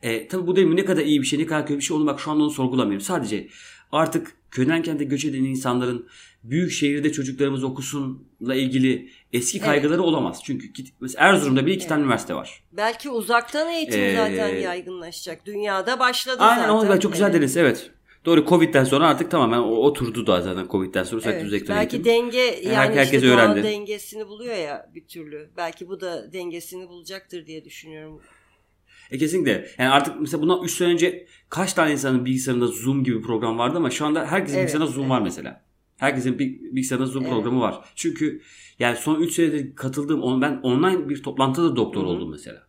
[0.03, 2.07] E, tabii bu değil ne kadar iyi bir şey ne kadar kötü bir şey onu
[2.07, 3.05] bak şu anda onu sorgulamıyorum.
[3.05, 3.49] Sadece
[3.93, 6.07] artık köyden kente göç eden insanların
[6.45, 9.67] büyük şehirde çocuklarımız okusunla ilgili eski Evet.
[9.67, 10.41] kaygıları olamaz.
[10.45, 10.69] Çünkü
[11.01, 12.63] mesela Erzurum'da bile iki tane üniversite var.
[12.73, 15.47] Belki uzaktan eğitim Ee, zaten yaygınlaşacak.
[15.47, 16.91] Dünyada başladı Aynen zaten.
[16.91, 17.35] ben çok güzel Evet.
[17.35, 17.91] dediniz evet.
[18.25, 22.13] Doğru Covid'den sonra artık tamamen oturdu da zaten Covid'den sonra Evet, uzaktan belki eğitim.
[22.13, 23.63] denge yani Her- herkes işte öğrendi.
[23.63, 25.51] dengesini buluyor ya bir türlü.
[25.57, 28.21] Belki bu da dengesini bulacaktır diye düşünüyorum.
[29.11, 29.67] E kesinlikle.
[29.79, 33.59] Yani artık mesela bundan 3 sene önce kaç tane insanın bilgisayarında Zoom gibi bir program
[33.59, 35.11] vardı ama şu anda herkesin Evet, bilgisayarında Zoom evet.
[35.11, 35.65] var mesela.
[35.97, 37.33] Herkesin bi- bilgisayarında Zoom Evet.
[37.35, 37.85] programı var.
[37.97, 38.41] Çünkü
[38.81, 42.11] yani son 3 senedir katıldığım on- ben online bir toplantıda doktor Hı hı.
[42.11, 42.67] oldum mesela.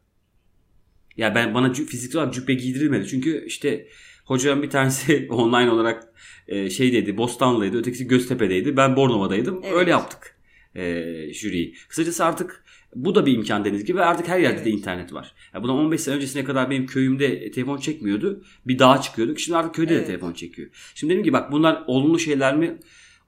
[1.17, 3.07] Ya ben bana fiziksel olarak cübbe giydirilmedi.
[3.07, 3.87] Çünkü işte
[4.25, 6.13] hocam bir tanesi online olarak
[6.47, 7.77] e, şey dedi Bostanlı'ydı.
[7.77, 8.77] Ötekisi Göztepe'deydi.
[8.77, 9.59] Ben Bornova'daydım.
[9.63, 9.73] Evet.
[9.73, 10.37] Öyle yaptık
[10.75, 11.03] e,
[11.33, 11.75] jüriyi.
[11.89, 12.63] Kısacası artık
[12.95, 14.73] bu da bir imkan dediğiniz gibi artık her yerde de Evet.
[14.73, 15.33] internet var.
[15.53, 18.43] Ya bundan 15 sene öncesine kadar benim köyümde telefon çekmiyordu.
[18.67, 19.39] Bir dağa çıkıyorduk.
[19.39, 20.03] Şimdi artık köyde Evet.
[20.03, 20.69] de telefon çekiyor.
[20.95, 22.79] Şimdi dedim ki bak bunlar olumlu şeyler mi?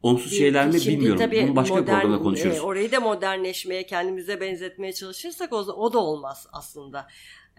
[0.04, 1.20] Olumsuz şeyler mi Şimdi bilmiyorum.
[1.20, 2.58] tabii Bunu başka bir modern- programda konuşuruz.
[2.58, 7.08] e, orayı da modernleşmeye, kendimize benzetmeye çalışırsak o, o da olmaz aslında.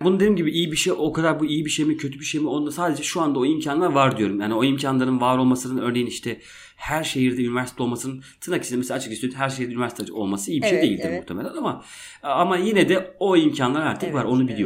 [0.00, 2.24] Bunu dediğim gibi iyi bir şey o kadar bu iyi bir şey mi kötü bir
[2.24, 4.40] şey mi onda sadece şu anda o imkanlar var diyorum.
[4.40, 6.40] Yani o imkanların var olmasının örneğin işte
[6.76, 10.66] her şehirde üniversite olmasının tırnak içinde mesela açık istiyor her şehirde üniversite olması iyi bir
[10.66, 11.20] şey Evet, değildir evet.
[11.20, 11.84] muhtemelen ama
[12.22, 14.58] ama yine de o imkanlar artık Evet, var onu evet.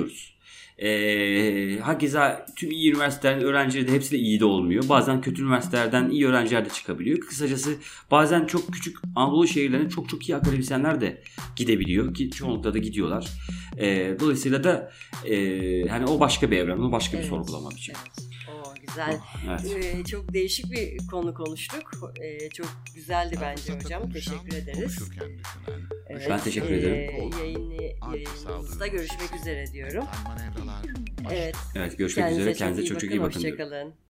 [0.78, 4.88] Ee, hakeza tüm iyi üniversitelerin öğrencileri de hepsi de iyi de olmuyor.
[4.88, 7.20] Bazen kötü üniversitelerden iyi öğrenciler de çıkabiliyor.
[7.20, 7.74] Kısacası
[8.10, 11.22] bazen çok küçük Anadolu şehirlerine çok çok iyi akademisyenler de
[11.56, 13.26] gidebiliyor ki çoğunlukla da gidiyorlar.
[13.78, 14.90] Ee, dolayısıyla da
[15.26, 15.34] e,
[15.88, 17.96] hani o başka bir evren, o başka bir Evet, sorgulama biçimi.
[17.98, 18.28] evet.
[18.86, 19.20] Güzel.
[19.48, 19.84] Evet.
[19.84, 21.90] Ee, çok değişik bir konu konuştuk.
[22.22, 24.10] Ee, çok güzeldi bence hocam.
[24.10, 25.10] Teşekkür ederiz.
[25.10, 25.38] Düşünen,
[26.08, 27.30] Evet, Ben teşekkür ee, ederim.
[27.40, 30.04] Yayını, yayınımızda görüşmek üzere diyorum.
[31.32, 31.56] Evet.
[31.76, 32.52] Evet görüşmek üzere.
[32.54, 33.34] Kendinize çok çok iyi bakın.
[33.34, 33.94] Hoşçakalın.